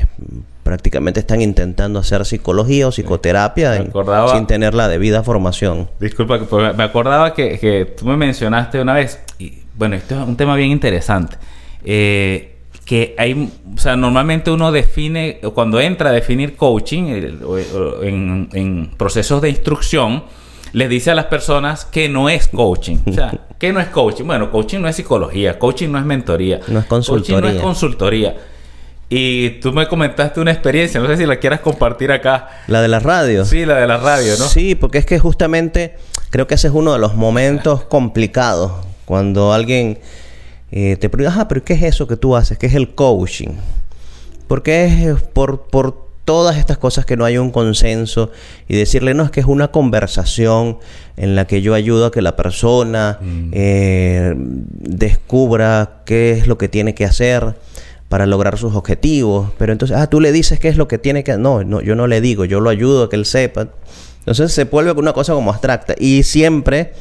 prácticamente 0.63 1.20
están 1.20 1.41
intentando 1.41 2.00
hacer 2.00 2.25
psicología 2.25 2.88
o 2.88 2.91
psicoterapia 2.91 3.72
Me 3.72 3.75
en- 3.77 3.88
acordaba- 3.88 4.36
sin 4.36 4.46
tener 4.48 4.74
la 4.75 4.88
debida 4.88 5.24
formación. 5.24 5.89
Disculpa, 6.00 6.39
que 6.39 6.46
pues, 6.46 6.75
me 6.77 6.84
acordaba 6.84 7.34
que, 7.34 7.58
que 7.60 7.86
tú 7.98 8.05
me 8.05 8.15
mencionaste 8.17 8.79
una 8.79 8.93
vez, 8.93 9.20
y 9.39 9.60
bueno, 9.75 9.96
esto 9.96 10.22
es 10.22 10.27
un 10.27 10.38
tema 10.38 10.55
bien 10.55 10.70
interesante, 10.70 11.38
eh, 11.84 12.55
que 12.86 13.15
hay, 13.17 13.51
o 13.74 13.77
sea, 13.77 13.96
normalmente 13.96 14.51
uno 14.51 14.72
define, 14.72 15.39
cuando 15.53 15.79
entra 15.79 16.10
a 16.10 16.13
definir 16.13 16.55
coaching 16.55 17.03
el- 17.05 17.39
en, 18.03 18.50
en 18.53 18.91
procesos 18.98 19.41
de 19.41 19.50
instrucción, 19.50 20.24
les 20.73 20.89
dice 20.89 21.11
a 21.11 21.15
las 21.15 21.25
personas 21.25 21.85
que 21.85 22.09
no 22.09 22.29
es 22.29 22.47
coaching. 22.47 22.97
O 23.07 23.13
sea, 23.13 23.33
¿qué 23.59 23.73
no 23.73 23.79
es 23.79 23.87
coaching? 23.87 24.25
Bueno, 24.25 24.51
coaching 24.51 24.79
no 24.79 24.87
es 24.87 24.95
psicología, 24.95 25.59
coaching 25.59 25.89
no 25.89 25.97
es 25.97 26.05
mentoría, 26.05 26.59
No 26.67 26.79
es 26.79 26.85
consultoría. 26.85 27.35
Coaching 27.35 27.41
no 27.41 27.57
es 27.57 27.63
consultoría. 27.63 28.35
Y 29.09 29.59
tú 29.59 29.73
me 29.73 29.87
comentaste 29.87 30.39
una 30.39 30.51
experiencia, 30.51 31.01
no 31.01 31.07
sé 31.07 31.17
si 31.17 31.25
la 31.25 31.35
quieras 31.35 31.59
compartir 31.59 32.13
acá. 32.13 32.47
La 32.67 32.81
de 32.81 32.87
la 32.87 32.99
radio. 32.99 33.43
Sí, 33.43 33.65
la 33.65 33.75
de 33.75 33.85
la 33.85 33.97
radio, 33.97 34.37
¿no? 34.39 34.47
Sí, 34.47 34.73
porque 34.73 34.99
es 34.99 35.05
que 35.05 35.19
justamente 35.19 35.97
creo 36.29 36.47
que 36.47 36.55
ese 36.55 36.69
es 36.69 36.73
uno 36.73 36.93
de 36.93 36.99
los 36.99 37.15
momentos 37.15 37.83
complicados. 37.83 38.71
Cuando 39.03 39.51
alguien 39.51 39.99
eh, 40.71 40.95
te 40.95 41.09
pregunta, 41.09 41.41
ah, 41.41 41.47
pero 41.49 41.61
¿qué 41.65 41.73
es 41.73 41.83
eso 41.83 42.07
que 42.07 42.15
tú 42.15 42.37
haces? 42.37 42.57
¿Qué 42.57 42.67
es 42.67 42.75
el 42.75 42.95
coaching? 42.95 43.49
Porque 44.47 44.85
es 44.85 45.21
por, 45.21 45.63
por 45.63 46.11
todas 46.25 46.57
estas 46.57 46.77
cosas 46.77 47.05
que 47.05 47.17
no 47.17 47.25
hay 47.25 47.37
un 47.37 47.51
consenso 47.51 48.31
y 48.67 48.75
decirle, 48.75 49.13
no, 49.13 49.23
es 49.23 49.31
que 49.31 49.39
es 49.39 49.45
una 49.45 49.69
conversación 49.69 50.77
en 51.17 51.35
la 51.35 51.45
que 51.45 51.61
yo 51.61 51.73
ayudo 51.73 52.07
a 52.07 52.11
que 52.11 52.21
la 52.21 52.35
persona 52.35 53.19
eh, 53.51 54.33
descubra 54.37 56.01
qué 56.05 56.31
es 56.31 56.47
lo 56.47 56.57
que 56.57 56.69
tiene 56.69 56.93
que 56.93 57.05
hacer 57.05 57.55
para 58.09 58.25
lograr 58.25 58.57
sus 58.57 58.75
objetivos. 58.75 59.51
Pero 59.57 59.71
entonces, 59.71 59.97
ah, 59.97 60.07
tú 60.07 60.19
le 60.19 60.31
dices 60.31 60.59
qué 60.59 60.67
es 60.67 60.77
lo 60.77 60.87
que 60.87 60.97
tiene 60.97 61.23
que... 61.23 61.37
No, 61.37 61.63
no, 61.63 61.81
yo 61.81 61.95
no 61.95 62.07
le 62.07 62.21
digo, 62.21 62.45
yo 62.45 62.59
lo 62.59 62.69
ayudo 62.69 63.05
a 63.05 63.09
que 63.09 63.15
él 63.15 63.25
sepa. 63.25 63.69
Entonces 64.19 64.51
se 64.51 64.65
vuelve 64.65 64.91
una 64.91 65.13
cosa 65.13 65.33
como 65.33 65.51
abstracta. 65.51 65.95
Y 65.97 66.23
siempre, 66.23 66.93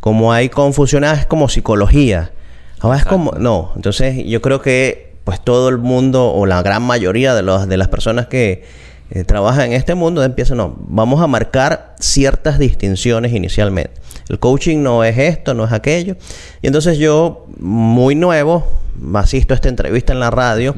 como 0.00 0.32
hay 0.32 0.48
confusión, 0.48 1.04
ah, 1.04 1.14
es 1.14 1.26
como 1.26 1.48
psicología. 1.48 2.32
Ahora 2.80 2.98
es 2.98 3.04
como... 3.04 3.32
No, 3.32 3.72
entonces 3.76 4.24
yo 4.26 4.42
creo 4.42 4.60
que 4.60 5.07
pues 5.28 5.42
todo 5.42 5.68
el 5.68 5.76
mundo 5.76 6.32
o 6.32 6.46
la 6.46 6.62
gran 6.62 6.82
mayoría 6.82 7.34
de, 7.34 7.42
las 7.42 7.88
personas 7.88 8.28
que 8.28 8.64
eh, 9.10 9.24
trabajan 9.24 9.66
en 9.66 9.72
este 9.74 9.94
mundo 9.94 10.24
empiezan, 10.24 10.56
no, 10.56 10.74
vamos 10.78 11.20
a 11.20 11.26
marcar 11.26 11.94
ciertas 12.00 12.58
distinciones 12.58 13.34
inicialmente. 13.34 13.92
El 14.30 14.38
coaching 14.38 14.78
no 14.78 15.04
es 15.04 15.18
esto, 15.18 15.52
no 15.52 15.66
es 15.66 15.72
aquello. 15.72 16.16
Y 16.62 16.68
entonces 16.68 16.96
yo, 16.96 17.44
muy 17.58 18.14
nuevo, 18.14 18.66
asisto 19.12 19.52
a 19.52 19.56
esta 19.56 19.68
entrevista 19.68 20.14
en 20.14 20.20
la 20.20 20.30
radio 20.30 20.74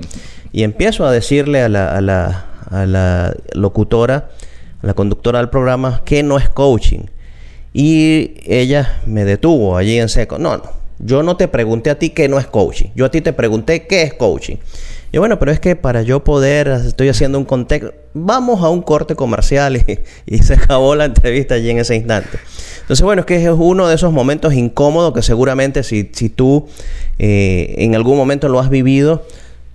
y 0.50 0.64
empiezo 0.64 1.06
a 1.06 1.12
decirle 1.12 1.62
a 1.62 1.68
la, 1.68 1.96
a 1.96 2.00
la, 2.00 2.46
a 2.72 2.86
la 2.86 3.36
locutora, 3.54 4.30
a 4.82 4.86
la 4.88 4.94
conductora 4.94 5.38
del 5.38 5.48
programa, 5.48 6.02
que 6.04 6.24
no 6.24 6.38
es 6.38 6.48
coaching. 6.48 7.02
Y 7.72 8.32
ella 8.46 9.00
me 9.06 9.24
detuvo 9.24 9.76
allí 9.76 9.96
en 10.00 10.08
seco. 10.08 10.40
No, 10.40 10.56
no. 10.56 10.79
Yo 11.02 11.22
no 11.22 11.36
te 11.36 11.48
pregunté 11.48 11.90
a 11.90 11.98
ti 11.98 12.10
qué 12.10 12.28
no 12.28 12.38
es 12.38 12.46
coaching. 12.46 12.88
Yo 12.94 13.06
a 13.06 13.10
ti 13.10 13.20
te 13.20 13.32
pregunté 13.32 13.86
qué 13.86 14.02
es 14.02 14.14
coaching. 14.14 14.56
Y 15.12 15.18
bueno, 15.18 15.38
pero 15.38 15.50
es 15.50 15.58
que 15.58 15.74
para 15.74 16.02
yo 16.02 16.22
poder, 16.22 16.68
estoy 16.68 17.08
haciendo 17.08 17.38
un 17.38 17.44
contexto, 17.44 17.92
vamos 18.14 18.62
a 18.62 18.68
un 18.68 18.82
corte 18.82 19.16
comercial 19.16 19.76
y, 19.76 19.98
y 20.26 20.38
se 20.38 20.54
acabó 20.54 20.94
la 20.94 21.06
entrevista 21.06 21.56
allí 21.56 21.70
en 21.70 21.78
ese 21.78 21.96
instante. 21.96 22.38
Entonces, 22.82 23.02
bueno, 23.02 23.20
es 23.20 23.26
que 23.26 23.42
es 23.42 23.50
uno 23.50 23.88
de 23.88 23.94
esos 23.94 24.12
momentos 24.12 24.54
incómodos 24.54 25.14
que 25.14 25.22
seguramente 25.22 25.82
si, 25.82 26.10
si 26.12 26.28
tú 26.28 26.68
eh, 27.18 27.74
en 27.78 27.94
algún 27.94 28.16
momento 28.16 28.48
lo 28.48 28.60
has 28.60 28.70
vivido, 28.70 29.26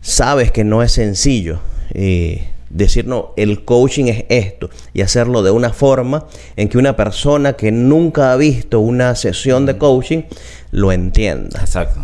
sabes 0.01 0.51
que 0.51 0.63
no 0.63 0.83
es 0.83 0.91
sencillo. 0.91 1.59
Eh, 1.93 2.47
decir, 2.69 3.07
no, 3.07 3.31
el 3.37 3.63
coaching 3.63 4.05
es 4.05 4.25
esto 4.27 4.69
y 4.93 5.01
hacerlo 5.01 5.43
de 5.43 5.51
una 5.51 5.71
forma 5.71 6.25
en 6.57 6.67
que 6.67 6.77
una 6.77 6.95
persona 6.95 7.53
que 7.53 7.71
nunca 7.71 8.33
ha 8.33 8.35
visto 8.35 8.81
una 8.81 9.15
sesión 9.15 9.65
de 9.65 9.77
coaching 9.77 10.23
lo 10.75 10.91
entienda. 10.91 11.59
Exacto. 11.61 12.01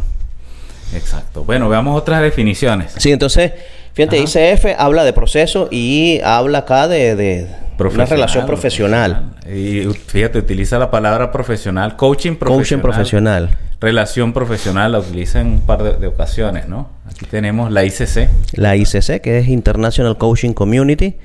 Exacto. 0.94 1.44
Bueno, 1.44 1.70
veamos 1.70 1.98
otras 1.98 2.22
definiciones. 2.22 2.94
Sí, 2.98 3.12
entonces, 3.12 3.52
fíjate, 3.94 4.18
ICF 4.18 4.78
habla 4.78 5.04
de 5.04 5.14
proceso 5.14 5.68
y 5.72 6.20
habla 6.24 6.60
acá 6.60 6.88
de, 6.88 7.16
de 7.16 7.48
una 7.78 8.06
relación 8.06 8.46
profesional. 8.46 9.34
Y 9.46 9.84
fíjate, 10.08 10.40
utiliza 10.40 10.80
la 10.80 10.90
palabra 10.90 11.32
profesional, 11.32 11.96
coaching 11.96 12.36
profesional. 12.36 12.60
Coaching 12.60 12.80
profesional. 12.80 13.58
Relación 13.80 14.34
profesional 14.34 14.92
la 14.92 15.00
utiliza 15.00 15.42
en 15.42 15.48
un 15.48 15.62
par 15.62 15.84
de, 15.84 15.94
de 15.98 16.08
ocasiones, 16.08 16.68
¿no? 16.68 16.90
Aquí 17.10 17.26
tenemos 17.26 17.72
la 17.72 17.84
ICC. 17.84 18.30
La 18.54 18.76
ICC, 18.76 19.22
que 19.22 19.40
es 19.40 19.48
International 19.48 20.18
Coaching 20.18 20.54
Community. 20.54 21.18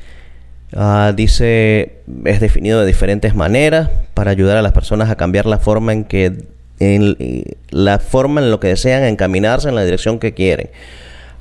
Ah, 0.75 1.13
dice, 1.15 2.01
es 2.25 2.41
definido 2.41 2.81
de 2.81 2.87
diferentes 2.87 3.35
maneras 3.35 3.91
para 4.15 4.31
ayudar 4.33 4.57
a 4.57 4.63
las 4.63 4.73
personas 4.73 5.11
a 5.11 5.17
cambiar 5.17 5.47
la 5.47 5.59
forma 5.59 5.93
en 5.93 6.05
que, 6.05 6.56
en, 6.81 7.45
la 7.71 7.99
forma 7.99 8.41
en 8.41 8.51
lo 8.51 8.61
que 8.61 8.69
desean 8.69 9.05
encaminarse 9.05 9.69
en 9.69 9.75
la 9.75 9.85
dirección 9.85 10.19
que 10.19 10.35
quieren. 10.35 10.71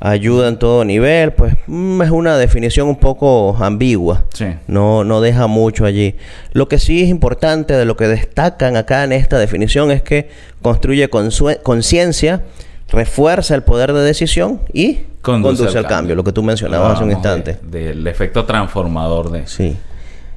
Ayuda 0.01 0.49
en 0.49 0.57
todo 0.59 0.83
nivel, 0.83 1.31
pues 1.31 1.55
mm, 1.67 2.01
es 2.01 2.09
una 2.11 2.37
definición 2.37 2.87
un 2.89 2.97
poco 2.97 3.55
ambigua. 3.59 4.25
Sí. 4.33 4.45
No, 4.67 5.03
no 5.05 5.21
deja 5.21 5.47
mucho 5.47 5.85
allí. 5.85 6.15
Lo 6.51 6.67
que 6.67 6.79
sí 6.79 7.01
es 7.01 7.09
importante 7.09 7.73
de 7.73 7.85
lo 7.85 7.95
que 7.95 8.07
destacan 8.07 8.75
acá 8.75 9.05
en 9.05 9.13
esta 9.13 9.39
definición 9.39 9.91
es 9.91 10.01
que 10.03 10.29
construye 10.61 11.09
conciencia, 11.09 12.43
refuerza 12.89 13.55
el 13.55 13.63
poder 13.63 13.93
de 13.93 14.01
decisión 14.01 14.61
y 14.73 14.99
conduce, 15.21 15.75
al 15.77 15.87
cambio. 15.87 16.13
Lo 16.13 16.23
que 16.25 16.33
tú 16.33 16.43
mencionabas 16.43 16.95
hace 16.95 17.03
un 17.05 17.11
instante. 17.11 17.57
de- 17.63 17.85
del 17.87 18.05
efecto 18.07 18.45
transformador 18.45 19.31
de, 19.31 19.47
Sí. 19.47 19.75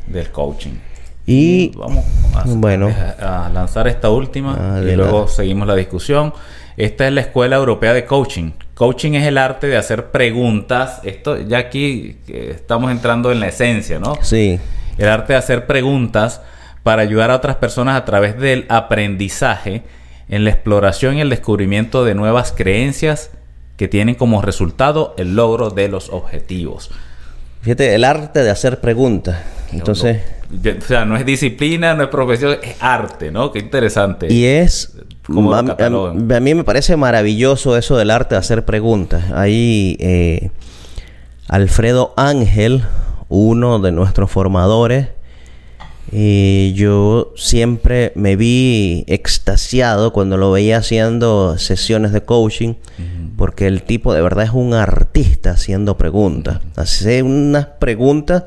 del 0.07 0.31
coaching. 0.31 0.75
Y 1.31 1.73
vamos 1.77 2.07
a, 2.35 2.45
bueno. 2.47 2.89
a- 3.21 3.51
lanzar 3.53 3.87
esta 3.87 4.09
última 4.09 4.81
y 4.83 4.97
luego 4.97 5.29
seguimos 5.29 5.69
la 5.69 5.75
discusión. 5.77 6.33
Esta 6.79 7.07
es 7.07 7.13
la 7.13 7.21
Escuela 7.21 7.57
Europea 7.57 7.93
de 7.93 8.07
Coaching. 8.07 8.53
Coaching 8.75 9.13
es 9.13 9.27
el 9.27 9.37
arte 9.37 9.67
de 9.67 9.77
hacer 9.77 10.11
preguntas. 10.11 11.01
Esto 11.05 11.39
ya 11.39 11.59
aquí 11.59 12.17
eh, 12.29 12.53
estamos 12.55 12.91
entrando 12.91 13.31
en 13.31 13.41
la 13.41 13.49
esencia, 13.49 13.99
¿no? 13.99 14.15
sí, 14.23 14.59
El 14.97 15.09
arte 15.09 15.35
de 15.35 15.39
hacer 15.39 15.67
preguntas 15.67 16.41
para 16.83 17.03
ayudar 17.03 17.31
a 17.31 17.37
otras 17.37 17.57
personas 17.57 17.97
a 18.01 18.07
través 18.07 18.39
del 18.39 18.65
aprendizaje 18.71 19.83
en 20.31 20.45
la 20.45 20.51
exploración 20.51 21.19
y 21.19 21.21
el 21.21 21.29
descubrimiento 21.29 22.05
de 22.05 22.15
nuevas 22.15 22.53
creencias 22.57 23.33
que 23.77 23.87
tienen 23.87 24.15
como 24.15 24.41
resultado 24.41 25.15
el 25.19 25.37
logro 25.37 25.69
de 25.71 25.89
los 25.89 26.09
objetivos. 26.09 26.91
Fíjate, 27.69 27.95
el 27.95 28.05
arte 28.05 28.43
de 28.43 28.49
hacer 28.49 28.81
preguntas. 28.81 29.37
Entonces, 29.73 30.23
O 30.51 30.87
sea, 30.87 31.05
no 31.05 31.17
es 31.17 31.27
disciplina, 31.27 31.93
no 31.93 32.05
es 32.05 32.09
profesión, 32.09 32.57
es 32.63 32.77
arte, 32.81 33.31
¿no? 33.31 33.53
Qué 33.53 33.59
interesante. 33.59 34.33
y 34.33 34.47
es... 34.47 34.97
Cómo 35.27 35.51
lo 35.51 35.57
a, 35.57 36.37
a 36.37 36.41
mí 36.41 36.55
me 36.55 36.65
parece 36.65 36.97
maravilloso 36.97 37.77
eso 37.77 37.99
del 37.99 38.11
arte 38.11 38.35
de 38.35 38.39
hacer 38.39 38.65
preguntas. 38.65 39.31
Ahí 39.33 39.99
eh, 40.01 40.49
Alfredo 41.47 42.15
Ángel, 42.17 42.85
uno 43.29 43.79
de 43.79 43.93
nuestros 43.93 44.31
formadores, 44.31 45.09
y 46.11 46.73
yo 46.75 47.33
siempre 47.37 48.13
me 48.15 48.37
vi 48.37 49.05
extasiado 49.09 50.13
cuando 50.13 50.37
lo 50.37 50.51
veía 50.51 50.79
haciendo 50.79 51.59
sesiones 51.59 52.13
de 52.13 52.23
coaching, 52.23 52.75
porque 53.37 53.67
el 53.67 53.83
tipo 53.83 54.13
de 54.15 54.23
verdad 54.23 54.45
es 54.47 54.53
un 54.53 54.75
artista 54.75 55.51
haciendo 55.53 55.97
preguntas. 55.97 56.61
Hace 56.77 57.23
unas 57.23 57.67
preguntas 57.79 58.45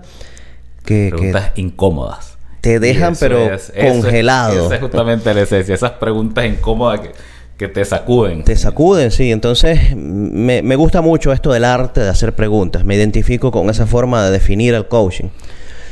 que, 0.86 1.06
que 1.12 1.18
Preguntas 1.18 1.52
incómodas. 1.56 2.38
te 2.62 2.80
dejan 2.80 3.16
pero 3.20 3.40
es- 3.54 3.70
eso 3.70 3.74
es- 3.76 3.92
congelado. 3.92 4.66
esa 4.66 4.76
es 4.76 4.82
justamente 4.82 5.34
la 5.34 5.42
esencia. 5.42 5.76
Esas 5.76 5.92
preguntas 5.92 6.46
incómodas 6.46 7.00
que, 7.02 7.12
que 7.58 7.68
te 7.68 7.86
sacuden. 7.86 8.44
Te 8.44 8.56
sacuden, 8.56 9.12
sí. 9.12 9.32
Entonces, 9.32 9.96
me, 9.96 10.62
me 10.64 10.76
gusta 10.76 11.02
mucho 11.02 11.32
esto 11.32 11.54
del 11.54 11.64
arte 11.66 12.02
de 12.02 12.10
hacer 12.10 12.34
preguntas. 12.36 12.84
Me 12.84 12.96
identifico 12.96 13.52
con 13.52 13.70
esa 13.70 13.86
forma 13.86 14.26
de 14.26 14.32
definir 14.32 14.74
el 14.74 14.88
coaching. 14.88 15.30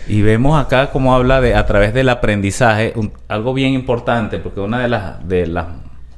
Y 0.09 0.21
vemos 0.23 0.59
acá 0.59 0.89
cómo 0.91 1.13
habla 1.13 1.39
de 1.39 1.53
a 1.55 1.65
través 1.65 1.93
del 1.93 2.09
aprendizaje, 2.09 2.93
algo 3.27 3.53
bien 3.53 3.73
importante, 3.73 4.39
porque 4.39 4.59
una 4.59 4.79
de 4.79 4.87
las, 4.89 5.27
de 5.27 5.45
las 5.47 5.67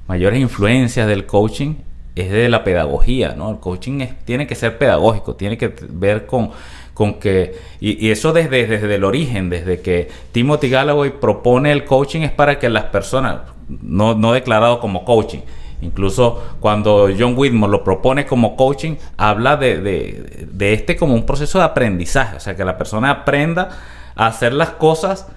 mayores 0.07 0.39
influencias 0.39 1.07
del 1.07 1.25
coaching 1.25 1.75
es 2.15 2.31
de 2.31 2.47
la 2.49 2.63
pedagogía, 2.63 3.35
¿no? 3.37 3.49
El 3.51 3.59
coaching 3.59 3.99
es- 4.01 4.17
tiene 4.25 4.47
que 4.47 4.55
ser 4.55 4.77
pedagógico, 4.77 5.35
tiene 5.35 5.57
que 5.57 5.73
ver 5.89 6.25
con, 6.25 6.51
con 6.93 7.15
que, 7.15 7.55
y, 7.81 8.05
y 8.05 8.11
eso 8.11 8.31
desde, 8.33 8.65
desde 8.65 8.95
el 8.95 9.03
origen, 9.03 9.49
desde 9.49 9.81
que 9.81 10.07
Timothy 10.31 10.69
Galloway 10.69 11.11
propone 11.19 11.71
el 11.71 11.83
coaching 11.85 12.21
es 12.21 12.31
para 12.31 12.59
que 12.59 12.69
las 12.69 12.85
personas, 12.85 13.41
no, 13.67 14.15
no 14.15 14.31
declarado 14.33 14.79
como 14.79 15.03
coaching, 15.05 15.39
Incluso 15.81 16.41
cuando 16.59 17.09
John 17.17 17.33
Whitmore 17.35 17.71
lo 17.71 17.83
propone 17.83 18.25
como 18.25 18.55
coaching, 18.55 18.95
habla 19.17 19.57
de, 19.57 19.81
de- 19.81 20.47
de 20.51 20.73
este 20.73 20.95
como 20.95 21.13
un 21.13 21.25
proceso 21.25 21.57
de 21.59 21.65
aprendizaje. 21.65 22.37
O 22.37 22.39
sea, 22.39 22.55
que 22.55 22.63
la 22.63 22.77
persona 22.77 23.09
aprenda 23.09 23.69
a 24.15 24.27
hacer 24.27 24.53
las 24.53 24.69
cosas 24.71 25.27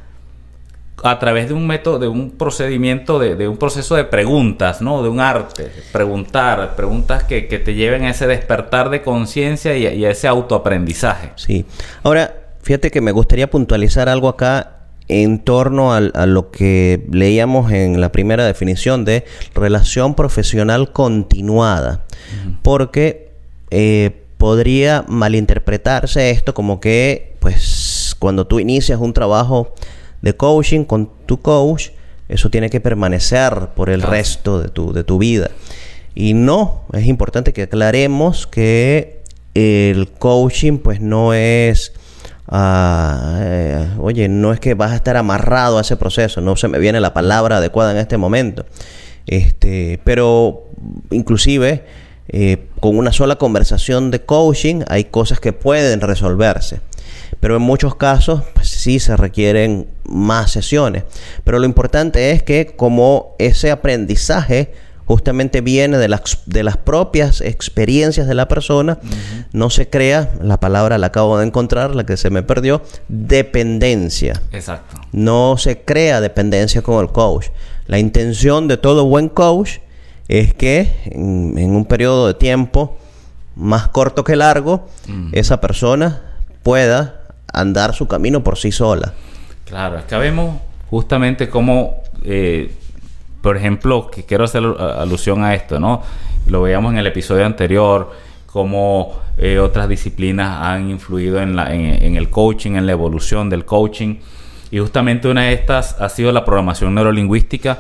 a 1.02 1.18
través 1.18 1.48
de 1.48 1.54
un 1.54 1.66
método, 1.66 1.98
de 1.98 2.08
un 2.08 2.30
procedimiento, 2.30 3.18
de, 3.18 3.46
un 3.48 3.56
proceso 3.58 3.94
de 3.94 4.04
preguntas, 4.04 4.80
¿no? 4.80 5.02
De 5.02 5.08
un 5.08 5.20
arte. 5.20 5.70
Preguntar, 5.92 6.76
preguntas 6.76 7.24
que, 7.24 7.46
que 7.46 7.58
te 7.58 7.74
lleven 7.74 8.04
a 8.04 8.10
ese 8.10 8.26
despertar 8.26 8.88
de 8.90 9.02
conciencia 9.02 9.76
y, 9.76 9.86
y 9.86 10.04
a 10.04 10.10
ese 10.10 10.28
autoaprendizaje. 10.28 11.32
Sí. 11.36 11.66
Ahora, 12.02 12.32
fíjate 12.62 12.90
que 12.90 13.00
me 13.00 13.12
gustaría 13.12 13.50
puntualizar 13.50 14.08
algo 14.08 14.28
acá 14.28 14.73
en 15.08 15.38
torno 15.38 15.92
a, 15.92 16.00
lo 16.00 16.50
que 16.50 17.06
leíamos 17.10 17.72
en 17.72 18.00
la 18.00 18.10
primera 18.10 18.46
definición 18.46 19.04
de 19.04 19.24
relación 19.54 20.14
profesional 20.14 20.92
continuada. 20.92 22.04
Porque 22.62 23.30
eh, 23.70 24.22
podría 24.38 25.04
malinterpretarse 25.08 26.30
esto 26.30 26.54
como 26.54 26.80
que, 26.80 27.34
pues, 27.40 28.16
cuando 28.18 28.46
tú 28.46 28.60
inicias 28.60 28.98
un 29.00 29.12
trabajo 29.12 29.74
de 30.22 30.34
coaching 30.34 30.84
con 30.84 31.10
tu 31.26 31.40
coach, 31.40 31.90
eso 32.28 32.48
tiene 32.48 32.70
que 32.70 32.80
permanecer 32.80 33.68
por 33.76 33.90
el 33.90 34.00
Claro. 34.00 34.12
resto 34.12 34.60
de 34.60 34.68
tu, 34.68 34.92
de 34.94 35.04
tu 35.04 35.18
vida. 35.18 35.50
Y 36.14 36.32
no, 36.32 36.84
es 36.92 37.06
importante 37.06 37.52
que 37.52 37.62
aclaremos 37.62 38.46
que 38.46 39.20
el 39.54 40.08
coaching 40.08 40.78
pues 40.78 41.00
no 41.00 41.34
es, 41.34 41.92
ah, 42.56 43.38
eh, 43.40 43.88
oye, 43.98 44.28
no 44.28 44.52
es 44.52 44.60
que 44.60 44.74
vas 44.74 44.92
a 44.92 44.96
estar 44.96 45.16
amarrado 45.16 45.78
a 45.78 45.80
ese 45.80 45.96
proceso, 45.96 46.40
no 46.40 46.54
se 46.54 46.68
me 46.68 46.78
viene 46.78 47.00
la 47.00 47.12
palabra 47.12 47.56
adecuada 47.56 47.90
en 47.90 47.98
este 47.98 48.16
momento. 48.16 48.64
Este, 49.26 50.00
pero 50.04 50.64
inclusive 51.10 51.84
eh, 52.28 52.66
con 52.80 52.96
una 52.96 53.12
sola 53.12 53.36
conversación 53.36 54.10
de 54.10 54.20
coaching 54.20 54.82
hay 54.88 55.04
cosas 55.04 55.40
que 55.40 55.52
pueden 55.52 56.00
resolverse. 56.00 56.80
Pero 57.40 57.56
en 57.56 57.62
muchos 57.62 57.96
casos 57.96 58.42
pues, 58.54 58.68
sí 58.68 59.00
se 59.00 59.16
requieren 59.16 59.88
más 60.04 60.52
sesiones. 60.52 61.02
Pero 61.42 61.58
lo 61.58 61.66
importante 61.66 62.30
es 62.30 62.42
que 62.42 62.74
como 62.76 63.34
ese 63.38 63.72
aprendizaje 63.72 64.72
justamente 65.06 65.60
viene 65.60 65.98
de 65.98 66.08
las, 66.08 66.38
de 66.46 66.62
las 66.62 66.76
propias 66.76 67.40
experiencias 67.40 68.26
de 68.26 68.34
la 68.34 68.48
persona, 68.48 68.98
no 69.52 69.70
se 69.70 69.88
crea, 69.90 70.30
la 70.40 70.58
palabra 70.60 70.96
la 70.98 71.08
acabo 71.08 71.38
de 71.38 71.46
encontrar, 71.46 71.94
la 71.94 72.04
que 72.06 72.16
se 72.16 72.30
me 72.30 72.42
perdió, 72.42 72.82
dependencia. 73.08 74.40
Exacto. 74.52 75.00
No 75.12 75.56
se 75.58 75.82
crea 75.82 76.20
dependencia 76.20 76.82
con 76.82 77.02
el 77.04 77.10
coach. 77.12 77.48
La 77.86 77.98
intención 77.98 78.66
de 78.68 78.76
todo 78.78 79.04
buen 79.04 79.28
coach 79.28 79.78
es 80.28 80.54
que 80.54 80.90
en, 81.06 81.58
en 81.58 81.76
un 81.76 81.84
periodo 81.84 82.26
de 82.26 82.34
tiempo 82.34 82.96
más 83.56 83.88
corto 83.88 84.24
que 84.24 84.36
largo, 84.36 84.86
Mm. 85.06 85.28
esa 85.32 85.60
persona 85.60 86.22
pueda 86.62 87.20
andar 87.52 87.94
su 87.94 88.08
camino 88.08 88.42
por 88.42 88.56
sí 88.58 88.72
sola. 88.72 89.12
Claro, 89.66 89.98
acá 89.98 90.18
vemos 90.18 90.56
justamente 90.90 91.48
cómo, 91.50 91.96
eh, 92.24 92.74
por 93.44 93.56
ejemplo, 93.56 94.10
que 94.10 94.24
quiero 94.24 94.44
hacer 94.44 94.62
alu- 94.62 94.80
alusión 94.98 95.44
a 95.44 95.54
esto, 95.54 95.78
¿no? 95.78 96.02
Lo 96.48 96.62
veíamos 96.62 96.92
en 96.92 96.98
el 96.98 97.06
episodio 97.06 97.44
anterior, 97.46 98.10
cómo 98.46 99.12
eh, 99.38 99.58
otras 99.58 99.88
disciplinas 99.88 100.62
han 100.62 100.90
influido 100.90 101.40
en, 101.40 101.58
el 102.16 102.30
coaching, 102.30 102.72
en 102.72 102.86
la 102.86 102.92
evolución 102.92 103.50
del 103.50 103.64
coaching. 103.64 104.16
Y 104.70 104.78
justamente 104.78 105.28
una 105.28 105.42
de 105.42 105.52
estas 105.52 106.00
ha 106.00 106.08
sido 106.08 106.32
la 106.32 106.44
programación 106.44 106.94
neurolingüística, 106.94 107.78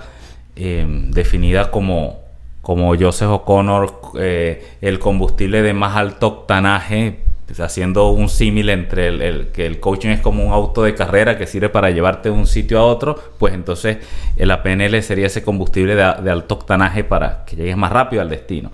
eh, 0.54 0.86
definida 1.10 1.70
como 1.70 2.22
como 2.60 2.94
Joseph 2.96 3.28
O'Connor, 3.28 4.00
eh, 4.18 4.76
el 4.80 4.98
combustible 4.98 5.60
de 5.60 5.74
más 5.74 5.96
alto 5.96 6.28
octanaje, 6.28 7.20
haciendo 7.58 8.10
un 8.10 8.28
símil 8.28 8.70
entre 8.70 9.08
el, 9.08 9.48
que 9.48 9.66
el 9.66 9.80
coaching 9.80 10.10
es 10.10 10.20
como 10.20 10.44
un 10.44 10.52
auto 10.52 10.82
de 10.82 10.94
carrera 10.94 11.36
que 11.36 11.46
sirve 11.46 11.68
para 11.68 11.90
llevarte 11.90 12.30
de 12.30 12.34
un 12.34 12.46
sitio 12.46 12.78
a 12.78 12.84
otro, 12.84 13.16
pues 13.38 13.54
entonces 13.54 13.98
el 14.36 14.56
PNL 14.58 15.02
sería 15.02 15.26
ese 15.26 15.42
combustible 15.42 15.94
de, 15.94 16.02
alto 16.02 16.54
octanaje 16.54 17.04
para 17.04 17.44
que 17.44 17.56
llegues 17.56 17.76
más 17.76 17.92
rápido 17.92 18.22
al 18.22 18.28
destino. 18.28 18.70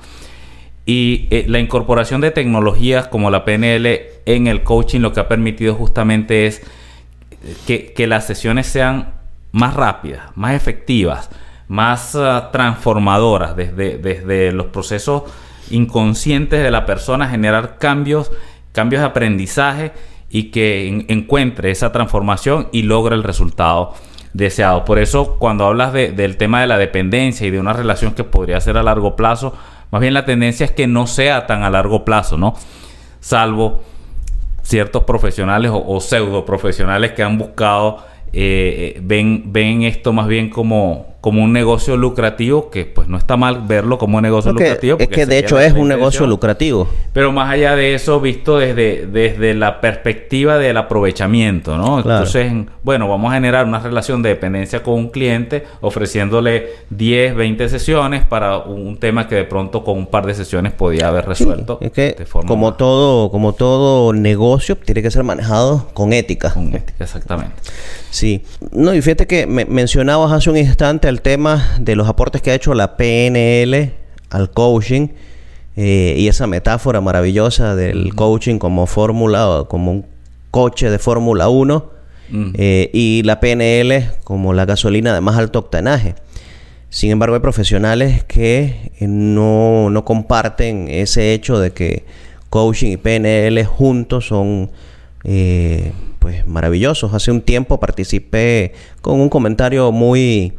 Y 0.87 1.29
eh, 1.31 1.45
la 1.47 1.59
incorporación 1.59 2.21
de 2.21 2.31
tecnologías 2.31 3.07
como 3.09 3.31
la 3.31 3.45
PNL 3.45 3.87
en 4.27 4.47
el 4.47 4.63
coaching 4.63 5.01
lo 5.01 5.13
que 5.13 5.21
ha 5.21 5.29
permitido 5.29 5.75
justamente 5.75 6.47
es 6.47 6.63
que, 7.67 7.93
que 7.93 8.07
las 8.07 8.27
sesiones 8.27 8.67
sean 8.67 9.15
más 9.53 9.75
rápidas, 9.75 10.31
más 10.37 10.55
efectivas, 10.55 11.31
más 11.69 12.17
ah, 12.17 12.51
transformadoras 12.53 13.57
desde, 13.57 13.99
desde 13.99 14.53
los 14.53 14.67
procesos 14.67 15.23
inconscientes 15.71 16.63
de 16.63 16.71
la 16.71 16.85
persona, 16.85 17.29
generar 17.29 17.79
cambios, 17.79 18.33
cambios 18.73 19.01
de 19.01 19.07
aprendizaje 19.07 19.93
y 20.29 20.51
que 20.51 21.07
encuentre 21.09 21.71
esa 21.71 21.93
transformación 21.93 22.69
y 22.73 22.83
logre 22.83 23.17
el 23.17 23.25
resultado 23.25 23.95
deseado. 24.33 24.85
Por 24.85 24.99
eso 24.99 25.37
cuando 25.39 25.67
hablas 25.67 25.93
del 25.93 26.37
tema 26.37 26.61
de 26.61 26.67
la 26.67 26.79
dependencia 26.79 27.47
y 27.47 27.51
de 27.51 27.59
una 27.59 27.73
relación 27.73 28.15
que 28.15 28.25
podría 28.25 28.61
ser 28.61 28.77
a 28.77 28.83
largo 28.83 29.17
plazo, 29.17 29.55
más 29.91 30.01
bien 30.01 30.15
la 30.15 30.25
tendencia 30.25 30.65
es 30.65 30.73
que 30.73 30.87
no 30.87 31.07
sea 31.07 31.47
tan 31.47 31.65
a 31.65 31.71
largo 31.71 32.05
plazo, 32.05 32.37
¿no? 32.37 32.55
Salvo 33.19 33.83
ciertos 34.63 35.03
profesionales 35.03 35.73
o 35.75 36.01
pseudo 36.01 36.45
profesionales 36.45 37.13
que 37.13 37.25
han 37.25 37.39
buscado 37.39 38.05
eh, 38.33 38.95
eh, 38.97 39.01
ven, 39.03 39.45
ven 39.47 39.83
esto 39.83 40.13
más 40.13 40.29
bien 40.29 40.51
como, 40.51 41.10
como 41.21 41.45
un 41.45 41.53
negocio 41.53 41.97
lucrativo, 41.97 42.71
que 42.71 42.87
pues 42.87 43.07
no 43.09 43.19
está 43.19 43.37
mal 43.37 43.63
verlo 43.67 43.99
como 43.99 44.17
un 44.17 44.23
negocio 44.23 44.53
lucrativo. 44.53 44.97
Es 44.99 45.09
que 45.09 45.27
de 45.27 45.39
hecho 45.39 45.61
es 45.61 45.75
un 45.75 45.89
negocio 45.89 46.27
lucrativo. 46.27 46.89
Pero 47.13 47.31
más 47.33 47.51
allá 47.51 47.77
de 47.77 47.95
eso, 47.95 48.21
visto 48.21 48.59
desde, 48.59 49.07
desde 49.07 49.55
la 49.55 49.81
perspectiva 49.81 50.57
del 50.57 50.79
aprovechamiento, 50.79 51.77
¿no? 51.77 51.99
Entonces, 51.99 52.53
bueno, 52.83 53.09
vamos 53.09 53.33
a 53.33 53.35
generar 53.35 53.67
una 53.67 53.81
relación 53.81 54.23
de 54.23 54.31
dependencia 54.31 54.83
con 54.83 54.95
un 54.95 55.09
cliente, 55.11 55.65
ofreciéndole 55.83 56.71
10, 56.91 57.35
20 57.35 57.69
sesiones 57.69 58.25
para 58.25 58.59
un 58.59 58.97
tema 58.97 59.29
que 59.29 59.35
de 59.35 59.45
pronto 59.45 59.85
con 59.85 59.99
un 59.99 60.07
par 60.07 60.25
de 60.25 60.35
sesiones 60.35 60.73
podía 60.73 61.09
haber 61.09 61.27
resuelto. 61.27 61.79
es 61.83 61.93
que 61.93 62.17
como 62.47 62.75
todo, 62.75 63.31
como 63.31 63.53
todo 63.53 64.13
negocio, 64.15 64.77
tiene 64.77 65.03
que 65.03 65.11
ser 65.11 65.25
manejado 65.25 65.89
con 65.93 66.15
ética. 66.15 66.53
Con 66.55 66.75
ética, 66.75 67.05
exactamente. 67.05 67.57
Sí. 68.11 68.43
No, 68.73 68.95
y 68.95 69.03
fíjate 69.03 69.27
que 69.27 69.47
me 69.47 69.65
mencionabas 69.65 70.33
hace 70.33 70.51
un 70.51 70.57
instante 70.57 71.10
el 71.11 71.21
tema 71.21 71.77
de 71.79 71.97
los 71.97 72.09
aportes 72.09 72.41
que 72.41 72.53
ha 72.53 72.55
hecho 72.55 72.73
la 72.73 72.97
PNL 72.97 73.93
al 74.31 74.51
coaching 74.51 75.09
eh, 75.77 76.15
y 76.17 76.29
esa 76.29 76.47
metáfora 76.47 77.01
maravillosa 77.01 77.75
del 77.75 78.15
coaching 78.15 78.59
como 78.59 78.87
fórmula, 78.87 79.65
como 79.69 79.93
un 79.93 80.07
coche 80.51 80.89
de 80.89 80.99
Fórmula 80.99 81.49
1 81.49 81.91
eh, 82.55 82.91
y 82.93 83.23
la 83.25 83.41
PNL 83.41 84.11
como 84.25 84.53
la 84.53 84.65
gasolina 84.65 85.13
de 85.13 85.21
más 85.21 85.37
alto 85.37 85.59
octanaje. 85.59 86.15
Sin 86.89 87.11
embargo, 87.11 87.35
hay 87.35 87.41
profesionales 87.41 88.25
que 88.25 88.93
eh, 88.99 89.07
no, 89.07 89.91
no 89.91 90.05
comparten 90.05 90.89
ese 90.89 91.35
hecho 91.35 91.59
de 91.59 91.73
que 91.73 92.05
coaching 92.49 92.93
y 92.93 92.97
PNL 92.97 93.65
juntos 93.65 94.29
son 94.29 94.71
pues 96.19 96.47
maravillosos. 96.47 97.15
Hace 97.15 97.31
un 97.31 97.43
tiempo 97.43 97.81
participé 97.81 98.73
con 99.03 99.21
un 99.21 99.29
comentario 99.29 99.93
muy 99.93 100.55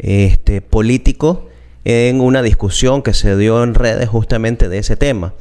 este, 0.00 0.60
político 0.60 1.48
en 1.84 2.20
una 2.20 2.42
discusión 2.42 3.02
que 3.02 3.14
se 3.14 3.36
dio 3.36 3.62
en 3.62 3.74
redes 3.74 4.08
justamente 4.08 4.68
de 4.68 4.78
ese 4.78 4.96
tema. 4.96 5.34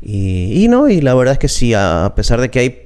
Y, 0.00 0.66
no, 0.68 0.88
y 0.88 1.00
la 1.00 1.14
verdad 1.14 1.32
es 1.32 1.38
que 1.38 1.48
sí, 1.48 1.74
a 1.74 2.12
pesar 2.14 2.40
de 2.40 2.50
que 2.50 2.58
hay, 2.60 2.82